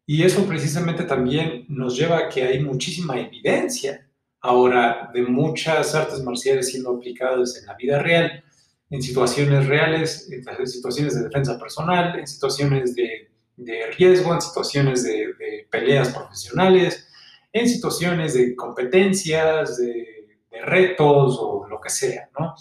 Y 0.06 0.24
eso 0.24 0.46
precisamente 0.46 1.04
también 1.04 1.66
nos 1.68 1.98
lleva 1.98 2.18
a 2.20 2.30
que 2.30 2.44
hay 2.44 2.62
muchísima 2.62 3.20
evidencia 3.20 4.07
ahora 4.42 5.10
de 5.14 5.24
muchas 5.24 5.94
artes 5.96 6.22
marciales 6.24 6.70
siendo 6.70 6.92
aplicadas 6.92 7.58
en 7.58 7.66
la 7.66 7.76
vida 7.76 8.00
real, 8.00 8.44
en 8.90 9.02
situaciones 9.02 9.68
reales, 9.68 10.30
en 10.32 10.68
situaciones 10.68 11.16
de 11.16 11.24
defensa 11.24 11.60
personal, 11.60 12.18
en 12.20 12.28
situaciones 12.28 12.96
de, 12.96 13.30
riesgo, 13.98 14.34
en 14.34 14.42
situaciones 14.42 15.04
de, 15.04 15.34
de, 15.34 15.68
peleas 15.70 16.10
profesionales, 16.10 17.08
en 17.52 17.68
situaciones 17.68 18.34
de 18.36 18.56
competencias, 18.56 19.78
de, 19.78 20.38
de 20.52 20.62
retos 20.62 21.38
o 21.40 21.68
lo 21.68 21.82
que 21.82 21.90
sea, 21.90 22.30
¿no? 22.40 22.56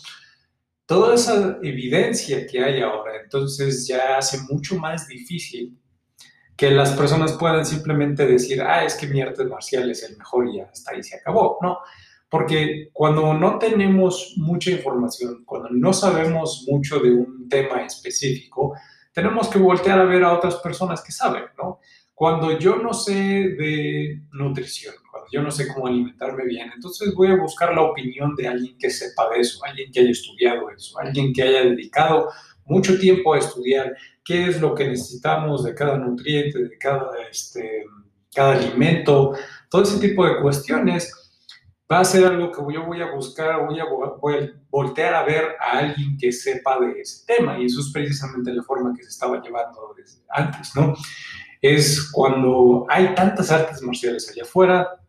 toda 0.87 1.17
esa 1.17 1.59
evidencia 1.63 2.47
que 2.47 2.63
hay 2.63 2.81
ahora, 2.81 3.21
entonces 3.23 3.87
ya 3.87 4.17
hace 4.17 4.39
mucho 4.49 4.79
más 4.79 5.09
difícil 5.09 5.77
que 6.57 6.71
las 6.71 6.93
personas 6.93 7.35
puedan 7.35 7.67
simplemente 7.67 8.27
decir, 8.27 8.63
ah, 8.63 8.85
es 8.85 8.95
que 8.95 9.07
mi 9.07 9.21
arte 9.21 9.45
marcial 9.45 9.91
es 9.91 10.03
el 10.09 10.17
mejor 10.17 10.49
y 10.49 10.57
ya 10.57 10.71
está 10.73 10.93
ahí, 10.93 11.03
se 11.03 11.17
acabó. 11.17 11.59
No, 11.61 11.79
porque 12.29 12.89
cuando 12.93 13.35
no 13.35 13.59
tenemos 13.59 14.35
mucha 14.37 14.71
información, 14.71 15.45
cuando 15.45 15.69
no 15.71 15.93
sabemos 15.93 16.65
mucho 16.69 16.99
de 16.99 17.13
un 17.13 17.49
tema 17.49 17.83
específico, 17.83 18.75
tenemos 19.13 19.49
que 19.49 19.59
voltear 19.59 20.01
a 20.01 20.05
ver 20.05 20.25
a 20.25 20.33
otras 20.33 20.57
personas 20.57 21.03
que 21.03 21.13
saben, 21.13 21.45
¿no? 21.59 21.81
Cuando 22.15 22.59
yo 22.59 22.77
no 22.77 22.95
sé 22.95 23.13
de 23.13 24.23
nutrición, 24.33 24.95
cuando 25.11 25.29
yo 25.31 25.43
no 25.43 25.51
sé 25.51 25.69
cómo 25.73 25.87
alimentarme 25.87 26.47
bien, 26.47 26.71
entonces 26.75 27.15
voy 27.15 27.29
a 27.29 27.37
buscar 27.37 27.75
la 27.75 27.83
opinión 27.83 28.35
de 28.37 28.49
alguien 28.49 28.77
que 28.79 28.89
sepa 28.89 29.29
de 29.31 29.41
eso, 29.41 29.63
alguien 29.65 29.93
que 29.93 30.01
haya 30.01 30.11
estudiado 30.11 30.71
eso, 30.71 30.99
alguien 30.99 31.33
que 31.35 31.43
haya 31.43 31.63
dedicado 31.63 32.31
mucho 32.65 32.99
tiempo 32.99 33.35
a 33.35 33.39
estudiar 33.39 33.95
qué 34.27 34.49
es 34.49 34.61
lo 34.61 34.75
que 34.75 34.89
necesitamos 34.89 35.65
de 35.65 35.75
cada 35.75 35.97
nutriente, 35.97 36.59
de 36.59 36.77
cada, 36.77 37.11
este, 37.31 37.85
cada 38.35 38.53
alimento, 38.53 39.35
todo 39.71 39.83
ese 39.83 39.99
tipo 39.99 40.27
de 40.27 40.41
cuestiones 40.43 41.13
va 41.91 42.01
a 42.01 42.05
ser 42.05 42.27
algo 42.27 42.51
que 42.51 42.75
yo 42.75 42.85
voy 42.85 43.01
a 43.01 43.13
buscar, 43.13 43.65
voy 43.65 43.79
a, 43.79 43.85
voy 44.21 44.35
a 44.35 44.51
voltear 44.69 45.15
a 45.15 45.23
ver 45.23 45.57
a 45.61 45.79
alguien 45.79 46.19
que 46.19 46.33
sepa 46.33 46.79
de 46.81 47.01
ese 47.01 47.25
tema 47.25 47.59
y 47.59 47.67
eso 47.67 47.81
es 47.81 47.91
precisamente 47.93 48.53
la 48.53 48.63
forma 48.65 48.93
que 48.95 49.05
se 49.05 49.11
estaba 49.11 49.41
llevando 49.41 49.95
desde 49.97 50.23
antes, 50.29 50.75
¿no? 50.75 50.95
es 51.63 52.11
cuando 52.13 52.87
hay 52.89 53.15
tantas 53.15 53.51
artes 53.51 53.83
marciales 53.83 54.31
allá 54.31 54.43
afuera. 54.43 55.01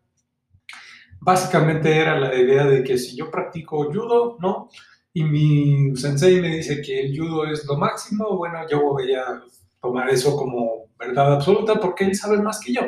Básicamente 1.20 1.94
era 1.96 2.18
la 2.18 2.34
idea 2.34 2.64
de 2.64 2.82
que 2.82 2.96
si 2.96 3.16
yo 3.16 3.30
practico 3.30 3.84
judo, 3.84 4.36
¿no? 4.40 4.68
Y 5.12 5.24
mi 5.24 5.96
sensei 5.96 6.40
me 6.40 6.56
dice 6.56 6.80
que 6.82 7.00
el 7.00 7.18
judo 7.18 7.46
es 7.46 7.64
lo 7.66 7.76
máximo, 7.76 8.36
bueno, 8.36 8.58
yo 8.70 8.82
voy 8.82 9.14
a 9.14 9.42
tomar 9.80 10.08
eso 10.10 10.36
como 10.36 10.88
verdad 10.98 11.34
absoluta 11.34 11.80
porque 11.80 12.04
él 12.04 12.14
sabe 12.14 12.40
más 12.40 12.60
que 12.60 12.72
yo, 12.72 12.82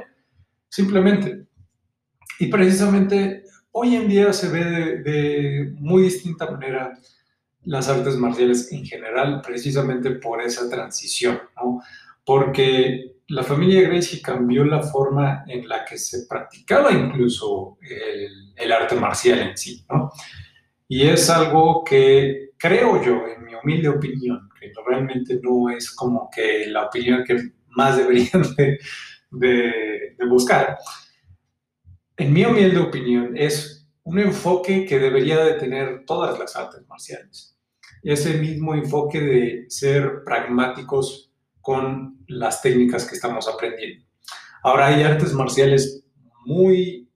simplemente. 0.68 1.46
Y 2.38 2.46
precisamente 2.46 3.44
hoy 3.72 3.96
en 3.96 4.08
día 4.08 4.32
se 4.32 4.48
ve 4.48 4.64
de, 4.64 4.98
de 5.02 5.72
muy 5.76 6.04
distinta 6.04 6.50
manera 6.50 6.98
las 7.64 7.88
artes 7.88 8.16
marciales 8.16 8.72
en 8.72 8.84
general, 8.84 9.42
precisamente 9.44 10.12
por 10.12 10.40
esa 10.40 10.68
transición, 10.68 11.40
¿no? 11.56 11.80
Porque 12.24 13.16
la 13.30 13.44
familia 13.44 13.82
Gracie 13.82 14.20
cambió 14.20 14.64
la 14.64 14.82
forma 14.82 15.44
en 15.46 15.68
la 15.68 15.84
que 15.84 15.96
se 15.98 16.26
practicaba 16.26 16.92
incluso 16.92 17.78
el, 18.56 18.72
arte 18.72 18.96
marcial 18.96 19.38
en 19.40 19.56
sí, 19.56 19.84
¿no? 19.88 20.10
Y 20.92 21.06
es 21.06 21.30
algo 21.30 21.84
que 21.84 22.50
creo 22.58 23.00
yo, 23.00 23.22
en 23.28 23.44
mi 23.44 23.54
humilde 23.54 23.88
opinión, 23.88 24.50
que 24.60 24.72
realmente 24.84 25.38
no 25.40 25.70
es 25.70 25.88
como 25.92 26.28
que 26.34 26.66
la 26.66 26.86
opinión 26.86 27.22
que 27.22 27.52
más 27.68 27.96
deberían 27.96 28.42
de, 29.30 30.16
buscar. 30.28 30.76
En 32.16 32.32
mi 32.32 32.44
humilde 32.44 32.78
opinión, 32.78 33.36
es 33.36 33.88
un 34.02 34.18
enfoque 34.18 34.84
que 34.84 34.98
debería 34.98 35.38
de 35.44 35.52
tener 35.52 36.04
todas 36.04 36.36
las 36.40 36.56
artes 36.56 36.84
marciales. 36.88 37.56
Ese 38.02 38.38
mismo 38.38 38.74
enfoque 38.74 39.20
de 39.20 39.66
ser 39.68 40.24
pragmáticos 40.24 41.32
con 41.60 42.18
las 42.26 42.62
técnicas 42.62 43.08
que 43.08 43.14
estamos 43.14 43.46
aprendiendo. 43.46 44.04
Ahora 44.64 44.88
hay 44.88 45.04
artes 45.04 45.32
marciales 45.34 46.04
muy, 46.44 47.08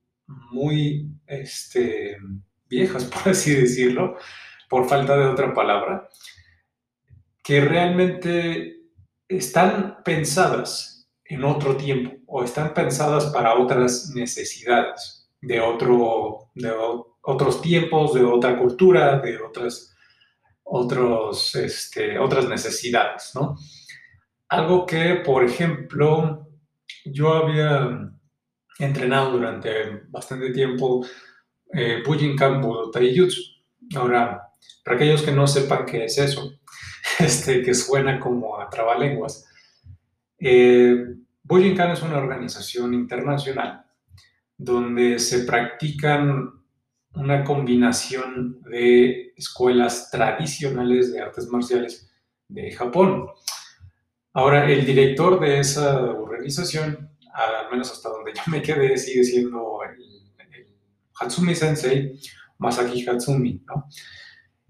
muy 0.52 1.10
este, 1.26 2.18
viejas, 2.68 3.04
por 3.24 3.32
así 3.32 3.54
decirlo, 3.54 4.16
por 4.68 4.88
falta 4.88 5.16
de 5.16 5.26
otra 5.26 5.52
palabra, 5.52 6.08
que 7.42 7.60
realmente 7.60 8.80
están 9.28 10.02
pensadas 10.04 11.08
en 11.24 11.44
otro 11.44 11.76
tiempo 11.76 12.16
o 12.26 12.44
están 12.44 12.74
pensadas 12.74 13.26
para 13.26 13.54
otras 13.54 14.10
necesidades 14.14 15.30
de, 15.40 15.60
otro, 15.60 16.50
de 16.54 16.72
otros 17.22 17.60
tiempos, 17.60 18.14
de 18.14 18.24
otra 18.24 18.58
cultura, 18.58 19.18
de 19.20 19.38
otras, 19.38 19.94
otros, 20.64 21.54
este, 21.54 22.18
otras 22.18 22.48
necesidades, 22.48 23.32
¿no? 23.34 23.56
Algo 24.48 24.86
que, 24.86 25.16
por 25.16 25.44
ejemplo, 25.44 26.48
yo 27.04 27.34
había 27.34 28.10
entrenado 28.78 29.32
durante 29.32 30.02
bastante 30.08 30.50
tiempo 30.50 31.04
eh, 31.74 32.02
Bujinkan 32.04 32.60
Budo 32.60 32.90
Taijutsu. 32.90 33.40
Ahora, 33.96 34.50
para 34.84 34.96
aquellos 34.96 35.22
que 35.22 35.32
no 35.32 35.46
sepan 35.46 35.84
qué 35.86 36.04
es 36.04 36.18
eso, 36.18 36.52
este, 37.18 37.62
que 37.62 37.74
suena 37.74 38.18
como 38.20 38.60
a 38.60 38.68
trabalenguas, 38.68 39.46
eh, 40.38 41.04
Bujinkan 41.42 41.90
es 41.90 42.02
una 42.02 42.18
organización 42.18 42.94
internacional 42.94 43.84
donde 44.56 45.18
se 45.18 45.40
practican 45.40 46.50
una 47.14 47.44
combinación 47.44 48.60
de 48.62 49.32
escuelas 49.36 50.10
tradicionales 50.10 51.12
de 51.12 51.20
artes 51.20 51.48
marciales 51.48 52.10
de 52.48 52.72
Japón. 52.72 53.28
Ahora, 54.32 54.68
el 54.70 54.84
director 54.84 55.38
de 55.40 55.60
esa 55.60 56.00
organización, 56.00 57.10
al 57.32 57.70
menos 57.70 57.92
hasta 57.92 58.08
donde 58.08 58.32
yo 58.34 58.42
me 58.46 58.62
quedé, 58.62 58.96
sigue 58.96 59.24
siendo 59.24 59.80
el, 59.82 60.13
Hatsumi 61.18 61.54
Sensei, 61.54 62.18
Masaki 62.58 63.08
Hatsumi, 63.08 63.62
¿no? 63.66 63.88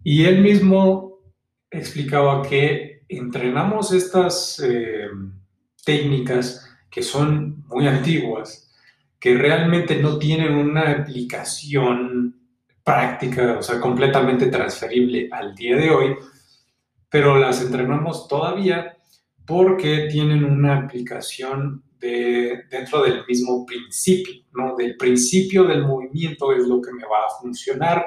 Y 0.02 0.24
él 0.24 0.42
mismo 0.42 1.20
explicaba 1.70 2.42
que 2.42 3.04
entrenamos 3.08 3.92
estas 3.92 4.60
eh, 4.64 5.08
técnicas 5.84 6.68
que 6.90 7.02
son 7.02 7.64
muy 7.66 7.86
antiguas, 7.88 8.72
que 9.18 9.34
realmente 9.34 9.96
no 9.96 10.18
tienen 10.18 10.54
una 10.54 10.90
aplicación 10.90 12.36
práctica, 12.84 13.58
o 13.58 13.62
sea, 13.62 13.80
completamente 13.80 14.46
transferible 14.46 15.28
al 15.32 15.54
día 15.54 15.76
de 15.76 15.90
hoy, 15.90 16.14
pero 17.08 17.38
las 17.38 17.62
entrenamos 17.62 18.28
todavía 18.28 18.93
porque 19.46 20.08
tienen 20.10 20.44
una 20.44 20.78
aplicación 20.78 21.82
de, 21.98 22.64
dentro 22.70 23.02
del 23.02 23.24
mismo 23.26 23.64
principio, 23.64 24.34
¿no? 24.52 24.76
Del 24.76 24.96
principio 24.96 25.64
del 25.64 25.84
movimiento 25.84 26.52
es 26.52 26.66
lo 26.66 26.80
que 26.80 26.92
me 26.92 27.04
va 27.04 27.26
a 27.26 27.40
funcionar, 27.40 28.06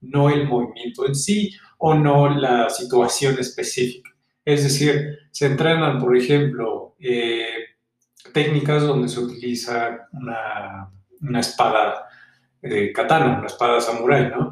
no 0.00 0.30
el 0.30 0.46
movimiento 0.46 1.06
en 1.06 1.14
sí 1.14 1.52
o 1.78 1.94
no 1.94 2.28
la 2.28 2.68
situación 2.70 3.38
específica. 3.38 4.10
Es 4.44 4.62
decir, 4.62 5.18
se 5.30 5.46
entrenan, 5.46 5.98
por 5.98 6.16
ejemplo, 6.16 6.94
eh, 6.98 7.46
técnicas 8.32 8.82
donde 8.82 9.08
se 9.08 9.20
utiliza 9.20 10.08
una, 10.12 10.90
una 11.20 11.40
espada 11.40 12.06
eh, 12.62 12.92
katana, 12.92 13.38
una 13.38 13.46
espada 13.46 13.80
samurai, 13.80 14.30
¿no? 14.30 14.50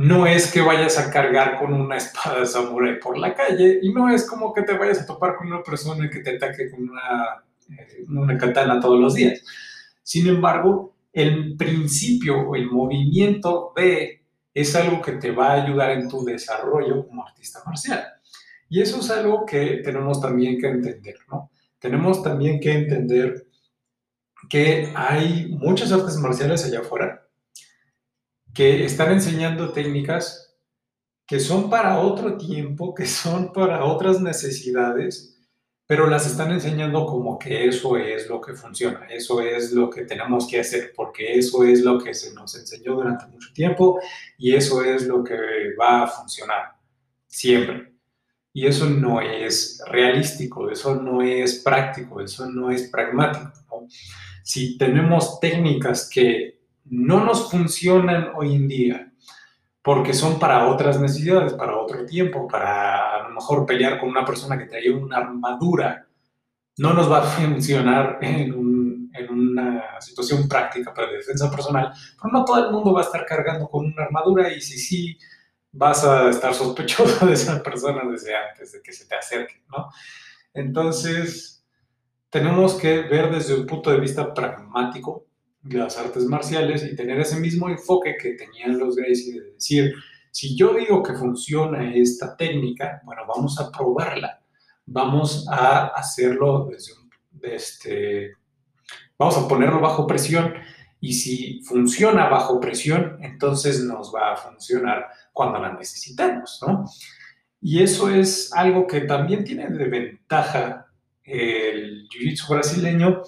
No 0.00 0.26
es 0.26 0.50
que 0.50 0.62
vayas 0.62 0.96
a 0.96 1.10
cargar 1.10 1.58
con 1.58 1.74
una 1.74 1.98
espada 1.98 2.46
samurai 2.46 2.98
por 2.98 3.18
la 3.18 3.34
calle 3.34 3.80
y 3.82 3.92
no 3.92 4.08
es 4.08 4.26
como 4.26 4.54
que 4.54 4.62
te 4.62 4.72
vayas 4.72 5.02
a 5.02 5.04
topar 5.04 5.36
con 5.36 5.48
una 5.48 5.62
persona 5.62 6.08
que 6.08 6.20
te 6.20 6.36
ataque 6.36 6.70
con 6.70 6.88
una, 6.88 7.44
eh, 7.68 8.06
una 8.08 8.38
katana 8.38 8.80
todos 8.80 8.98
los 8.98 9.12
días. 9.12 9.44
Sin 10.02 10.26
embargo, 10.26 10.94
el 11.12 11.54
principio 11.54 12.48
o 12.48 12.56
el 12.56 12.70
movimiento 12.70 13.74
de 13.76 14.22
es 14.54 14.74
algo 14.74 15.02
que 15.02 15.12
te 15.12 15.32
va 15.32 15.50
a 15.50 15.64
ayudar 15.64 15.90
en 15.90 16.08
tu 16.08 16.24
desarrollo 16.24 17.06
como 17.06 17.26
artista 17.26 17.60
marcial. 17.66 18.02
Y 18.70 18.80
eso 18.80 19.00
es 19.00 19.10
algo 19.10 19.44
que 19.44 19.82
tenemos 19.84 20.18
también 20.18 20.58
que 20.58 20.68
entender, 20.68 21.16
¿no? 21.30 21.50
Tenemos 21.78 22.22
también 22.22 22.58
que 22.58 22.72
entender 22.72 23.48
que 24.48 24.90
hay 24.94 25.54
muchas 25.60 25.92
artes 25.92 26.16
marciales 26.16 26.64
allá 26.64 26.80
afuera 26.80 27.19
que 28.54 28.84
están 28.84 29.12
enseñando 29.12 29.72
técnicas 29.72 30.50
que 31.26 31.38
son 31.38 31.70
para 31.70 32.00
otro 32.00 32.36
tiempo, 32.36 32.92
que 32.92 33.06
son 33.06 33.52
para 33.52 33.84
otras 33.84 34.20
necesidades, 34.20 35.38
pero 35.86 36.08
las 36.08 36.26
están 36.26 36.50
enseñando 36.50 37.06
como 37.06 37.38
que 37.38 37.66
eso 37.66 37.96
es 37.96 38.28
lo 38.28 38.40
que 38.40 38.54
funciona, 38.54 39.06
eso 39.06 39.40
es 39.40 39.72
lo 39.72 39.90
que 39.90 40.04
tenemos 40.04 40.46
que 40.48 40.60
hacer, 40.60 40.92
porque 40.94 41.34
eso 41.34 41.64
es 41.64 41.82
lo 41.82 41.98
que 41.98 42.14
se 42.14 42.32
nos 42.34 42.56
enseñó 42.56 42.94
durante 42.94 43.26
mucho 43.26 43.52
tiempo 43.52 44.00
y 44.38 44.54
eso 44.54 44.84
es 44.84 45.06
lo 45.06 45.22
que 45.22 45.34
va 45.80 46.04
a 46.04 46.06
funcionar 46.06 46.76
siempre. 47.26 47.92
Y 48.52 48.66
eso 48.66 48.86
no 48.90 49.20
es 49.20 49.82
realístico, 49.86 50.70
eso 50.70 50.96
no 50.96 51.22
es 51.22 51.60
práctico, 51.60 52.20
eso 52.20 52.50
no 52.50 52.70
es 52.70 52.90
pragmático. 52.90 53.86
Si 54.42 54.76
tenemos 54.76 55.38
técnicas 55.38 56.08
que 56.08 56.59
no 56.90 57.24
nos 57.24 57.50
funcionan 57.50 58.32
hoy 58.34 58.54
en 58.54 58.68
día, 58.68 59.12
porque 59.82 60.12
son 60.12 60.38
para 60.38 60.68
otras 60.68 61.00
necesidades, 61.00 61.54
para 61.54 61.78
otro 61.78 62.04
tiempo, 62.04 62.46
para 62.48 63.16
a 63.16 63.28
lo 63.28 63.34
mejor 63.34 63.64
pelear 63.64 63.98
con 63.98 64.10
una 64.10 64.24
persona 64.24 64.58
que 64.58 64.66
trae 64.66 64.90
una 64.90 65.18
armadura, 65.18 66.06
no 66.78 66.92
nos 66.92 67.10
va 67.10 67.18
a 67.18 67.22
funcionar 67.22 68.18
en, 68.20 68.70
una 69.28 70.00
situación 70.00 70.48
práctica 70.48 70.94
para 70.94 71.12
defensa 71.12 71.50
personal, 71.50 71.92
pero 72.20 72.32
no 72.32 72.44
todo 72.44 72.64
el 72.64 72.72
mundo 72.72 72.94
va 72.94 73.02
a 73.02 73.04
estar 73.04 73.26
cargando 73.26 73.68
con 73.68 73.84
una 73.84 74.04
armadura 74.04 74.50
y 74.50 74.60
si 74.62 74.78
sí, 74.78 75.18
vas 75.70 76.04
a 76.04 76.30
estar 76.30 76.54
sospechoso 76.54 77.26
de 77.26 77.34
esa 77.34 77.62
persona 77.62 78.02
desde 78.10 78.34
antes 78.34 78.72
de 78.72 78.82
que 78.82 78.92
se 78.92 79.06
te 79.06 79.14
acerque, 79.14 79.62
¿no? 79.68 79.90
Entonces, 80.54 81.64
tenemos 82.30 82.74
que 82.74 83.02
ver 83.02 83.30
desde 83.30 83.54
un 83.54 83.66
punto 83.66 83.90
de 83.90 84.00
vista 84.00 84.32
pragmático 84.32 85.26
las 85.64 85.98
artes 85.98 86.24
marciales 86.24 86.84
y 86.84 86.96
tener 86.96 87.20
ese 87.20 87.38
mismo 87.38 87.68
enfoque 87.68 88.16
que 88.20 88.32
tenían 88.32 88.78
los 88.78 88.96
Gracie 88.96 89.40
de 89.40 89.52
decir, 89.52 89.94
si 90.30 90.56
yo 90.56 90.74
digo 90.74 91.02
que 91.02 91.14
funciona 91.14 91.92
esta 91.94 92.36
técnica, 92.36 93.00
bueno, 93.04 93.22
vamos 93.26 93.58
a 93.60 93.70
probarla, 93.70 94.40
vamos 94.86 95.46
a 95.50 95.88
hacerlo 95.88 96.68
desde 96.70 96.92
un, 96.94 97.10
este, 97.42 98.32
vamos 99.18 99.36
a 99.36 99.48
ponerlo 99.48 99.80
bajo 99.80 100.06
presión 100.06 100.54
y 101.00 101.14
si 101.14 101.62
funciona 101.62 102.28
bajo 102.28 102.60
presión, 102.60 103.18
entonces 103.22 103.82
nos 103.84 104.14
va 104.14 104.32
a 104.32 104.36
funcionar 104.36 105.06
cuando 105.32 105.58
la 105.58 105.72
necesitemos, 105.72 106.60
¿no? 106.66 106.84
Y 107.62 107.82
eso 107.82 108.10
es 108.10 108.52
algo 108.54 108.86
que 108.86 109.02
también 109.02 109.44
tiene 109.44 109.68
de 109.68 109.88
ventaja 109.88 110.86
el 111.22 112.08
jiu-jitsu 112.08 112.48
brasileño, 112.48 113.22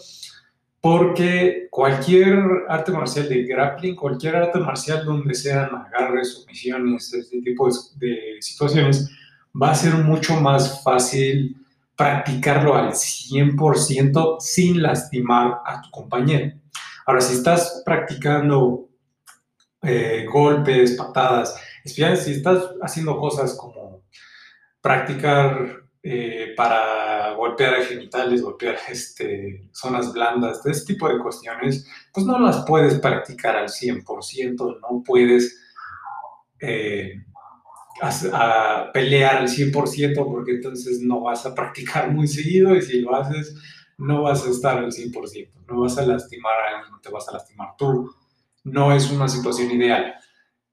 porque 0.83 1.68
cualquier 1.70 2.43
arte 2.68 2.91
marcial 2.91 3.28
de 3.28 3.45
grappling, 3.45 3.95
cualquier 3.95 4.35
arte 4.35 4.59
marcial 4.59 5.05
donde 5.05 5.33
sean 5.33 5.70
agarres, 5.72 6.35
sumisiones, 6.35 7.14
este 7.14 7.41
tipo 7.41 7.68
de, 7.95 8.37
situaciones, 8.41 9.09
va 9.55 9.70
a 9.70 9.76
ser 9.76 9.95
mucho 9.95 10.35
más 10.41 10.83
fácil 10.83 11.57
practicarlo 11.95 12.74
al 12.74 12.91
100% 12.91 14.41
sin 14.41 14.83
lastimar 14.83 15.61
a 15.64 15.83
tu 15.83 15.91
compañero. 15.93 16.53
Ahora, 17.07 17.20
si 17.20 17.35
estás 17.35 17.83
practicando 17.87 18.89
eh, 19.83 20.26
golpes, 20.33 20.97
patadas, 20.97 21.55
si 21.85 22.03
estás 22.03 22.70
haciendo 22.83 23.18
cosas 23.18 23.57
como 23.57 24.03
practicar 24.80 25.82
eh, 26.05 26.53
para 26.57 27.35
golpear 27.35 27.85
genitales, 27.85 28.43
golpear 28.43 28.77
este, 28.89 29.69
zonas 29.73 30.13
blandas, 30.13 30.63
de 30.63 30.73
ese 30.73 30.87
tipo 30.87 31.09
de 31.09 31.19
cuestiones, 31.19 31.87
pues 32.13 32.27
no 32.27 32.39
las 32.41 32.65
puedes 32.67 32.99
practicar 32.99 33.57
al 33.57 33.69
100%, 33.69 34.81
no 34.81 35.03
puedes 35.05 35.61
eh, 36.61 37.23
pelear 38.93 39.37
al 39.37 39.49
100% 39.49 40.25
porque 40.27 40.53
entonces 40.53 41.01
no 41.01 41.21
vas 41.21 41.47
a 41.47 41.55
practicar 41.55 42.11
muy 42.11 42.27
seguido 42.27 42.75
y 42.75 42.83
si 42.83 43.01
lo 43.01 43.15
haces 43.15 43.55
no 43.99 44.23
vas 44.23 44.45
a 44.45 44.51
estar 44.51 44.79
al 44.79 44.91
100%, 44.91 45.51
no 45.69 45.81
vas 45.83 45.99
a 45.99 46.07
lastimar 46.07 46.53
a 46.53 46.75
alguien, 46.75 46.91
no 46.91 47.01
te 47.01 47.11
vas 47.11 47.29
a 47.29 47.33
lastimar 47.33 47.77
tú, 47.79 48.13
no 48.65 48.93
es 48.93 49.09
una 49.11 49.29
situación 49.29 49.71
ideal. 49.71 50.15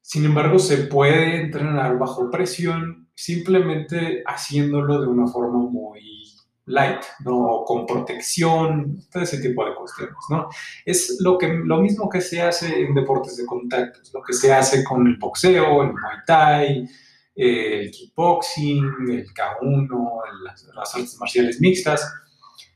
Sin 0.01 0.25
embargo, 0.25 0.57
se 0.57 0.77
puede 0.77 1.41
entrenar 1.41 1.99
bajo 1.99 2.31
presión 2.31 3.08
simplemente 3.19 4.23
haciéndolo 4.25 5.01
de 5.01 5.07
una 5.07 5.27
forma 5.27 5.59
muy 5.59 6.23
light, 6.67 7.01
¿no? 7.25 7.63
Con 7.65 7.85
protección, 7.85 8.97
todo 9.11 9.23
ese 9.23 9.39
tipo 9.41 9.65
de 9.65 9.75
cuestiones, 9.75 10.15
¿no? 10.29 10.47
Es 10.85 11.17
lo, 11.19 11.37
que, 11.37 11.47
lo 11.49 11.81
mismo 11.81 12.07
que 12.07 12.21
se 12.21 12.41
hace 12.41 12.79
en 12.79 12.95
deportes 12.95 13.35
de 13.35 13.45
contacto, 13.45 13.99
lo 14.13 14.21
que 14.23 14.31
se 14.31 14.53
hace 14.53 14.85
con 14.85 15.05
el 15.05 15.17
boxeo, 15.17 15.83
el 15.83 15.89
muay 15.89 16.17
thai, 16.25 16.89
el 17.35 17.91
kickboxing, 17.91 18.85
el 19.09 19.27
K1, 19.33 20.21
las, 20.45 20.63
las 20.73 20.95
artes 20.95 21.17
marciales 21.19 21.59
mixtas, 21.59 22.09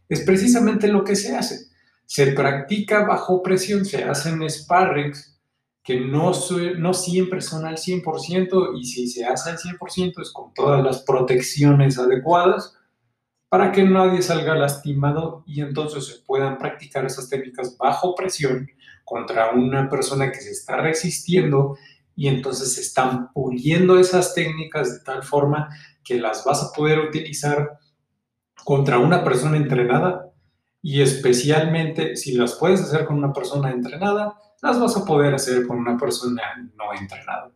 es 0.10 0.22
precisamente 0.26 0.90
lo 0.90 1.06
que 1.06 1.16
se 1.16 1.38
hace. 1.38 1.68
Se 2.06 2.34
practica 2.34 3.06
bajo 3.06 3.42
presión, 3.42 3.86
se 3.86 4.04
hacen 4.04 4.50
sparrings 4.50 5.33
que 5.84 6.00
no, 6.00 6.34
siempre 6.34 7.42
son 7.42 7.66
al 7.66 7.76
100% 7.76 8.80
y 8.80 8.86
si 8.86 9.08
se 9.08 9.26
hace 9.26 9.50
al 9.50 9.58
100% 9.58 10.22
es 10.22 10.32
con 10.32 10.54
todas 10.54 10.82
las 10.82 11.02
protecciones 11.02 12.00
adecuadas 12.00 12.78
para 13.50 13.72
que 13.72 13.84
nadie 13.84 14.22
salga 14.22 14.56
lastimado 14.56 15.44
y 15.46 15.62
entonces 15.62 16.08
se 16.08 16.22
puedan 16.26 16.58
practicar 16.58 17.06
esas 17.06 17.30
técnicas 17.30 17.78
bajo 17.78 18.16
presión 18.16 18.68
contra 19.04 19.52
una 19.52 19.90
persona 19.90 20.32
que 20.32 20.40
se 20.40 20.52
está 20.52 20.78
resistiendo 20.78 21.78
y 22.16 22.30
entonces 22.30 22.76
se 22.76 22.82
están 22.82 23.32
puliendo 23.34 24.00
esas 24.00 24.34
técnicas 24.34 24.94
de 24.94 25.00
tal 25.04 25.24
forma 25.24 25.70
que 26.04 26.16
las 26.16 26.46
vas 26.46 26.64
a 26.64 26.72
poder 26.72 27.00
utilizar 27.00 27.78
contra 28.64 29.00
una 29.00 29.24
persona 29.24 29.58
entrenada 29.58 30.32
y 30.82 31.02
especialmente 31.02 32.16
si 32.16 32.34
las 32.34 32.54
puedes 32.56 32.82
hacer 32.82 33.06
con 33.06 33.18
una 33.18 33.34
persona 33.34 33.72
entrenada, 33.72 34.36
las 34.64 34.80
vas 34.80 34.96
a 34.96 35.04
poder 35.04 35.36
hacer 35.36 35.68
con 35.68 35.78
una 35.78 35.98
persona 35.98 36.42
no 36.76 36.94
entrenada. 36.98 37.52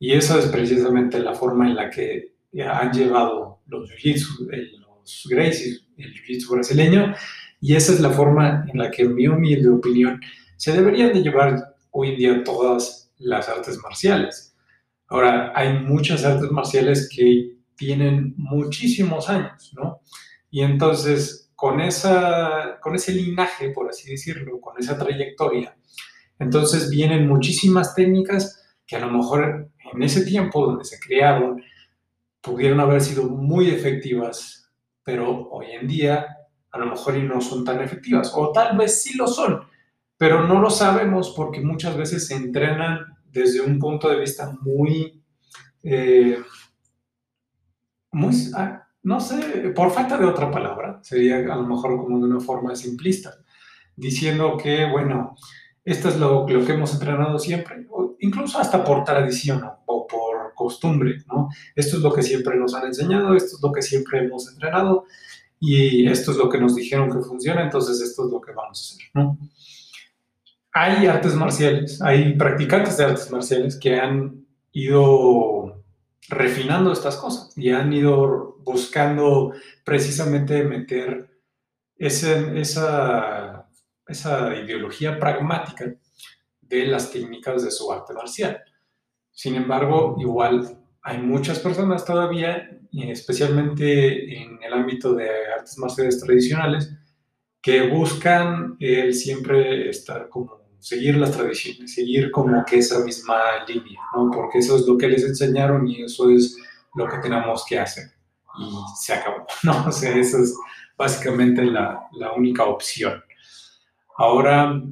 Y 0.00 0.12
esa 0.12 0.40
es 0.40 0.46
precisamente 0.46 1.20
la 1.20 1.34
forma 1.34 1.68
en 1.68 1.76
la 1.76 1.88
que 1.88 2.34
han 2.68 2.92
llevado 2.92 3.62
los 3.66 3.88
jiu-jitsu, 3.88 4.48
los 4.80 5.28
Gracies, 5.30 5.86
el 5.96 6.12
jiu-jitsu 6.12 6.50
brasileño, 6.50 7.14
y 7.60 7.76
esa 7.76 7.92
es 7.92 8.00
la 8.00 8.10
forma 8.10 8.64
en 8.68 8.76
la 8.76 8.90
que, 8.90 9.02
en 9.02 9.14
mi 9.14 9.28
humilde 9.28 9.68
opinión, 9.68 10.20
se 10.56 10.72
deberían 10.72 11.12
de 11.12 11.22
llevar 11.22 11.76
hoy 11.92 12.10
en 12.10 12.16
día 12.16 12.44
todas 12.44 13.12
las 13.18 13.48
artes 13.48 13.78
marciales. 13.80 14.56
Ahora, 15.06 15.52
hay 15.54 15.78
muchas 15.78 16.24
artes 16.24 16.50
marciales 16.50 17.08
que 17.08 17.56
tienen 17.76 18.34
muchísimos 18.36 19.30
años, 19.30 19.72
¿no? 19.76 20.00
Y 20.50 20.62
entonces, 20.62 21.52
con, 21.54 21.80
esa, 21.80 22.80
con 22.80 22.96
ese 22.96 23.12
linaje, 23.12 23.70
por 23.70 23.88
así 23.88 24.10
decirlo, 24.10 24.60
con 24.60 24.76
esa 24.80 24.98
trayectoria, 24.98 25.76
entonces 26.38 26.90
vienen 26.90 27.28
muchísimas 27.28 27.94
técnicas 27.94 28.62
que 28.86 28.96
a 28.96 29.00
lo 29.00 29.10
mejor 29.10 29.70
en 29.92 30.02
ese 30.02 30.24
tiempo 30.24 30.66
donde 30.66 30.84
se 30.84 30.98
crearon 30.98 31.62
pudieron 32.40 32.80
haber 32.80 33.00
sido 33.00 33.24
muy 33.24 33.70
efectivas, 33.70 34.70
pero 35.04 35.48
hoy 35.50 35.66
en 35.72 35.86
día 35.86 36.26
a 36.72 36.78
lo 36.78 36.86
mejor 36.86 37.16
no 37.18 37.40
son 37.40 37.64
tan 37.64 37.80
efectivas, 37.80 38.32
o 38.34 38.50
tal 38.50 38.76
vez 38.76 39.02
sí 39.02 39.16
lo 39.16 39.26
son, 39.26 39.60
pero 40.16 40.46
no 40.46 40.60
lo 40.60 40.70
sabemos 40.70 41.34
porque 41.36 41.60
muchas 41.60 41.96
veces 41.96 42.26
se 42.26 42.34
entrenan 42.34 43.00
desde 43.30 43.60
un 43.60 43.78
punto 43.78 44.08
de 44.08 44.20
vista 44.20 44.52
muy, 44.62 45.22
eh, 45.82 46.38
muy, 48.12 48.34
ah, 48.54 48.86
no 49.02 49.20
sé, 49.20 49.72
por 49.74 49.90
falta 49.90 50.16
de 50.16 50.26
otra 50.26 50.50
palabra, 50.50 51.00
sería 51.02 51.36
a 51.38 51.56
lo 51.56 51.66
mejor 51.66 51.96
como 51.98 52.18
de 52.18 52.24
una 52.24 52.40
forma 52.40 52.74
simplista, 52.74 53.34
diciendo 53.96 54.56
que, 54.56 54.86
bueno, 54.90 55.36
esto 55.84 56.08
es 56.08 56.16
lo, 56.18 56.46
que 56.46 56.72
hemos 56.72 56.92
entrenado 56.92 57.38
siempre, 57.38 57.86
incluso 58.20 58.58
hasta 58.58 58.84
por 58.84 59.04
tradición 59.04 59.62
o 59.86 60.06
por 60.06 60.54
costumbre, 60.54 61.16
¿no? 61.26 61.48
Esto 61.74 61.96
es 61.96 62.02
lo 62.02 62.12
que 62.12 62.22
siempre 62.22 62.56
nos 62.56 62.74
han 62.74 62.86
enseñado, 62.86 63.34
esto 63.34 63.56
es 63.56 63.62
lo 63.62 63.72
que 63.72 63.82
siempre 63.82 64.20
hemos 64.20 64.48
entrenado 64.52 65.06
y 65.58 66.06
esto 66.08 66.32
es 66.32 66.36
lo 66.36 66.48
que 66.48 66.58
nos 66.58 66.74
dijeron 66.74 67.10
que 67.10 67.20
funciona, 67.20 67.62
entonces 67.62 68.00
esto 68.00 68.26
es 68.26 68.32
lo 68.32 68.40
que 68.40 68.52
vamos 68.52 68.78
a 68.78 68.94
hacer, 68.94 69.10
¿no? 69.14 69.38
Hay 70.74 71.06
artes 71.06 71.34
marciales, 71.34 72.00
hay 72.00 72.34
practicantes 72.34 72.96
de 72.96 73.04
artes 73.04 73.30
marciales 73.30 73.76
que 73.78 74.00
han 74.00 74.46
ido 74.72 75.84
refinando 76.28 76.92
estas 76.92 77.16
cosas 77.16 77.56
y 77.58 77.70
han 77.70 77.92
ido 77.92 78.56
buscando 78.64 79.52
precisamente 79.84 80.64
meter 80.64 81.30
ese, 81.96 82.58
esa, 82.58 83.61
esa 84.06 84.54
ideología 84.56 85.18
pragmática 85.18 85.94
de 86.60 86.86
las 86.86 87.10
técnicas 87.10 87.64
de 87.64 87.70
su 87.70 87.90
arte 87.92 88.12
marcial. 88.14 88.62
Sin 89.30 89.54
embargo, 89.54 90.16
igual 90.18 90.78
hay 91.02 91.18
muchas 91.18 91.58
personas 91.58 92.04
todavía, 92.04 92.70
especialmente 92.92 94.40
en 94.40 94.62
el 94.62 94.72
ámbito 94.72 95.14
de 95.14 95.28
artes 95.56 95.78
marciales 95.78 96.20
tradicionales, 96.20 96.90
que 97.60 97.88
buscan 97.88 98.76
el 98.80 99.14
siempre 99.14 99.88
estar 99.88 100.28
como 100.28 100.62
seguir 100.78 101.16
las 101.16 101.30
tradiciones, 101.30 101.94
seguir 101.94 102.30
como 102.32 102.64
que 102.64 102.78
esa 102.78 103.04
misma 103.04 103.64
línea, 103.68 104.00
¿no? 104.14 104.30
Porque 104.32 104.58
eso 104.58 104.76
es 104.76 104.86
lo 104.86 104.98
que 104.98 105.08
les 105.08 105.22
enseñaron 105.22 105.86
y 105.86 106.02
eso 106.02 106.28
es 106.28 106.56
lo 106.96 107.06
que 107.08 107.18
tenemos 107.18 107.64
que 107.64 107.78
hacer. 107.78 108.04
Y 108.58 108.68
se 109.00 109.12
acabó, 109.12 109.46
¿no? 109.62 109.86
O 109.86 109.92
sea, 109.92 110.16
esa 110.16 110.38
es 110.38 110.56
básicamente 110.96 111.64
la, 111.64 112.08
la 112.12 112.32
única 112.32 112.64
opción. 112.64 113.22
Ahora, 114.22 114.82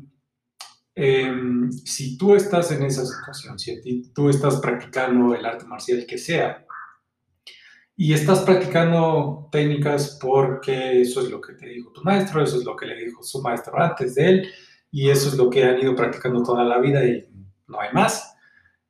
Em, 1.03 1.73
si 1.73 2.19
tú 2.19 2.35
estás 2.35 2.71
en 2.73 2.83
esa 2.83 3.07
situación, 3.07 3.59
si 3.59 4.13
tú 4.13 4.29
estás 4.29 4.61
practicando 4.61 5.35
el 5.35 5.47
arte 5.47 5.65
marcial 5.65 6.05
que 6.07 6.19
sea, 6.19 6.67
y 7.97 8.13
estás 8.13 8.41
practicando 8.41 9.49
técnicas 9.53 10.19
porque 10.21 11.01
eso 11.01 11.23
es 11.23 11.31
lo 11.31 11.41
que 11.41 11.55
te 11.55 11.69
dijo 11.69 11.93
tu 11.93 12.03
maestro, 12.03 12.43
eso 12.43 12.59
es 12.59 12.65
lo 12.65 12.77
que 12.77 12.87
le 12.87 12.97
dijo 12.97 13.23
su 13.23 13.41
maestro 13.41 13.81
antes 13.81 14.15
de 14.15 14.29
él, 14.29 14.49
y 14.91 15.09
eso 15.09 15.29
es 15.29 15.37
lo 15.37 15.49
que 15.49 15.65
han 15.65 15.79
ido 15.79 15.95
practicando 15.95 16.43
toda 16.43 16.65
la 16.65 16.79
vida 16.79 17.05
y 17.05 17.27
no 17.69 17.81
hay 17.81 17.93
más, 17.93 18.35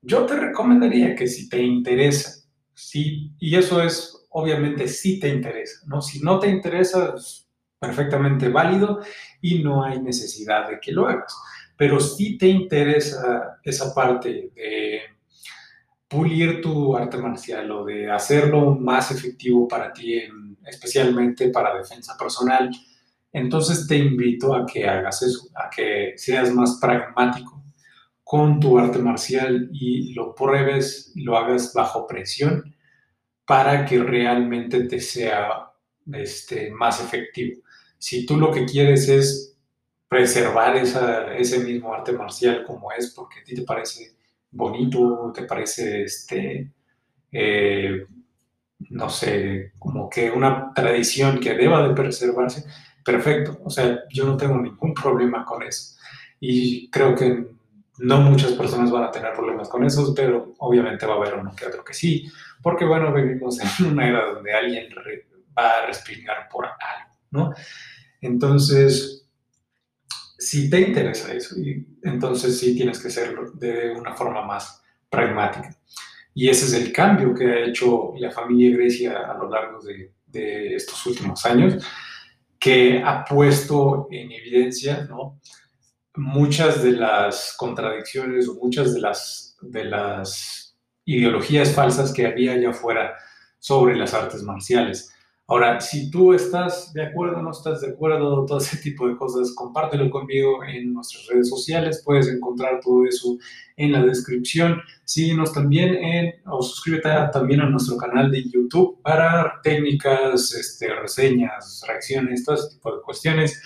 yo 0.03 0.25
te 0.27 0.37
recomendaría 0.37 1.15
que 1.15 1.27
si 1.29 1.49
te 1.49 1.63
interesa, 1.63 2.45
sí, 2.75 3.35
y 3.39 3.57
eso 3.57 3.83
es 3.83 4.27
obviamente 4.31 4.89
si 4.89 5.21
te 5.21 5.29
interesa, 5.29 5.81
¿no? 5.87 6.01
Si 6.01 6.21
no 6.21 6.39
te 6.39 6.49
interesa, 6.49 7.15
es 7.17 7.50
perfectamente 7.81 8.49
válido 8.49 9.01
y 9.41 9.63
no 9.63 9.83
hay 9.83 10.01
necesidad 10.01 10.69
de 10.69 10.79
que 10.79 10.93
lo 10.93 11.09
hagas 11.09 11.35
pero 11.81 11.99
si 11.99 12.37
te 12.37 12.47
interesa 12.47 13.59
esa 13.65 13.95
parte 13.95 14.51
de 14.55 15.01
pulir 16.07 16.61
tu 16.61 16.95
arte 16.95 17.17
marcial 17.17 17.71
o 17.71 17.87
de 17.87 18.11
hacerlo 18.11 18.75
más 18.75 19.11
efectivo 19.11 19.67
para 19.67 19.91
ti, 19.91 20.21
especialmente 20.67 21.49
para 21.49 21.79
defensa 21.79 22.19
personal, 22.19 22.71
entonces 23.33 23.87
te 23.87 23.97
invito 23.97 24.55
a 24.55 24.67
que 24.67 24.87
hagas 24.87 25.23
eso, 25.23 25.49
a 25.55 25.71
que 25.71 26.13
seas 26.17 26.53
más 26.53 26.77
pragmático 26.79 27.65
con 28.23 28.61
tu 28.61 28.79
arte 28.79 28.99
marcial 28.99 29.71
y 29.73 30.13
lo 30.13 30.35
pruebes 30.35 31.13
lo 31.15 31.39
hagas 31.39 31.73
bajo 31.73 32.07
presión 32.07 32.77
para 33.47 33.87
que 33.87 34.03
realmente 34.03 34.85
te 34.85 35.01
sea 35.01 35.73
este, 36.13 36.71
más 36.73 37.01
efectivo. 37.01 37.63
Si 38.01 38.27
tú 38.27 38.37
lo 38.37 38.51
que 38.51 38.65
quieres 38.65 39.09
es 39.09 39.57
preservar 40.09 40.77
esa, 40.77 41.33
ese 41.37 41.61
mismo 41.61 41.95
arte 41.95 42.13
marcial 42.13 42.65
como 42.67 42.91
es, 42.91 43.13
porque 43.15 43.41
a 43.41 43.45
ti 43.45 43.55
te 43.55 43.63
parece 43.63 44.17
bonito, 44.51 45.33
te 45.33 45.45
parece, 45.45 46.03
este, 46.03 46.73
eh, 47.31 48.07
no 48.91 49.09
sé, 49.09 49.73
como 49.79 50.11
que 50.11 50.31
una 50.31 50.73
tradición 50.75 51.39
que 51.39 51.55
deba 51.55 51.87
de 51.87 51.95
preservarse, 51.95 52.65
perfecto. 53.05 53.61
O 53.65 53.71
sea, 53.71 54.01
yo 54.11 54.25
no 54.27 54.37
tengo 54.37 54.57
ningún 54.57 54.95
problema 54.95 55.45
con 55.45 55.63
eso. 55.63 55.97
Y 56.41 56.91
creo 56.91 57.15
que 57.15 57.47
no 57.99 58.21
muchas 58.23 58.53
personas 58.53 58.91
van 58.91 59.05
a 59.05 59.11
tener 59.11 59.33
problemas 59.35 59.69
con 59.69 59.85
eso, 59.85 60.15
pero 60.15 60.55
obviamente 60.59 61.07
va 61.07 61.15
a 61.15 61.17
haber 61.19 61.35
uno 61.35 61.55
que 61.55 61.67
otro 61.67 61.85
que 61.85 61.95
sí, 61.95 62.27
porque 62.63 62.85
bueno, 62.85 63.13
vivimos 63.13 63.59
en 63.61 63.87
una 63.87 64.09
era 64.09 64.25
donde 64.25 64.53
alguien 64.53 64.89
va 65.57 65.71
a 65.71 65.87
respingar 65.87 66.49
por 66.49 66.65
algo, 66.65 67.10
¿no? 67.31 67.53
Entonces, 68.21 69.27
si 70.39 70.71
te 70.71 70.81
interesa 70.81 71.33
eso, 71.33 71.55
entonces 72.03 72.59
sí 72.59 72.75
tienes 72.75 72.99
que 72.99 73.09
hacerlo 73.09 73.51
de 73.53 73.93
una 73.93 74.15
forma 74.15 74.45
más 74.45 74.83
pragmática. 75.09 75.77
Y 76.35 76.49
ese 76.49 76.67
es 76.67 76.73
el 76.73 76.93
cambio 76.93 77.35
que 77.35 77.45
ha 77.45 77.67
hecho 77.67 78.15
la 78.17 78.31
familia 78.31 78.77
Grecia 78.77 79.31
a 79.31 79.37
lo 79.37 79.51
largo 79.51 79.81
de, 79.83 80.75
estos 80.75 81.05
últimos 81.07 81.45
años, 81.45 81.85
que 82.59 83.03
ha 83.05 83.25
puesto 83.25 84.07
en 84.11 84.31
evidencia 84.31 85.09
muchas 86.15 86.83
de 86.83 86.93
las 86.93 87.55
contradicciones 87.59 88.49
o 88.49 88.55
muchas 88.55 88.95
de 88.95 89.01
las, 89.01 89.57
de 89.61 89.85
las 89.85 90.77
ideologías 91.05 91.73
falsas 91.73 92.13
que 92.13 92.27
había 92.27 92.53
allá 92.53 92.71
afuera 92.71 93.15
sobre 93.59 93.97
las 93.97 94.15
artes 94.15 94.43
marciales. 94.43 95.13
Ahora, 95.51 95.81
si 95.81 96.13
tú 96.13 96.33
estás 96.33 96.93
de 96.93 97.03
acuerdo, 97.03 97.43
no 97.43 97.51
estás 97.51 97.81
de 97.81 97.89
acuerdo, 97.89 98.47
todo 98.47 98.59
ese 98.59 98.77
tipo 98.77 99.09
de 99.09 99.17
cosas, 99.17 99.53
compártelo 99.53 100.09
conmigo 100.09 100.63
en 100.63 100.95
nuestras 100.95 101.27
redes 101.27 101.49
sociales. 101.49 102.03
Puedes 102.05 102.29
encontrar 102.29 102.79
todo 102.81 103.05
eso 103.05 103.37
en 103.77 103.91
la 103.91 104.05
descripción. 104.05 104.81
Síguenos 105.03 105.53
también 105.53 105.97
en, 105.97 106.35
o 106.47 106.63
suscríbete 106.63 107.09
también 107.33 107.63
a 107.63 107.69
nuestro 107.69 107.97
canal 107.97 108.31
de 108.31 108.45
YouTube 108.45 109.03
para 109.03 109.61
técnicas, 109.65 110.55
este, 110.55 110.95
reseñas, 110.95 111.83
reacciones, 111.85 112.45
todo 112.45 112.55
ese 112.55 112.77
tipo 112.77 112.95
de 112.95 113.03
cuestiones. 113.03 113.61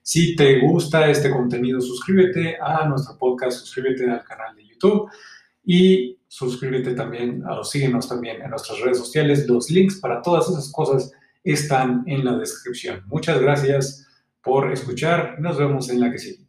Si 0.00 0.36
te 0.36 0.60
gusta 0.60 1.10
este 1.10 1.30
contenido, 1.30 1.82
suscríbete 1.82 2.56
a 2.58 2.88
nuestro 2.88 3.18
podcast, 3.18 3.58
suscríbete 3.58 4.10
al 4.10 4.24
canal 4.24 4.56
de 4.56 4.66
YouTube 4.66 5.10
y 5.62 6.18
suscríbete 6.28 6.94
también 6.94 7.44
o 7.46 7.62
síguenos 7.62 8.08
también 8.08 8.40
en 8.40 8.48
nuestras 8.48 8.80
redes 8.80 8.96
sociales. 8.96 9.46
Los 9.46 9.68
links 9.68 10.00
para 10.00 10.22
todas 10.22 10.48
esas 10.48 10.72
cosas 10.72 11.12
están 11.52 12.02
en 12.06 12.24
la 12.24 12.36
descripción. 12.36 13.02
Muchas 13.06 13.40
gracias 13.40 14.06
por 14.42 14.72
escuchar. 14.72 15.40
Nos 15.40 15.58
vemos 15.58 15.88
en 15.90 16.00
la 16.00 16.10
que 16.10 16.18
sigue. 16.18 16.45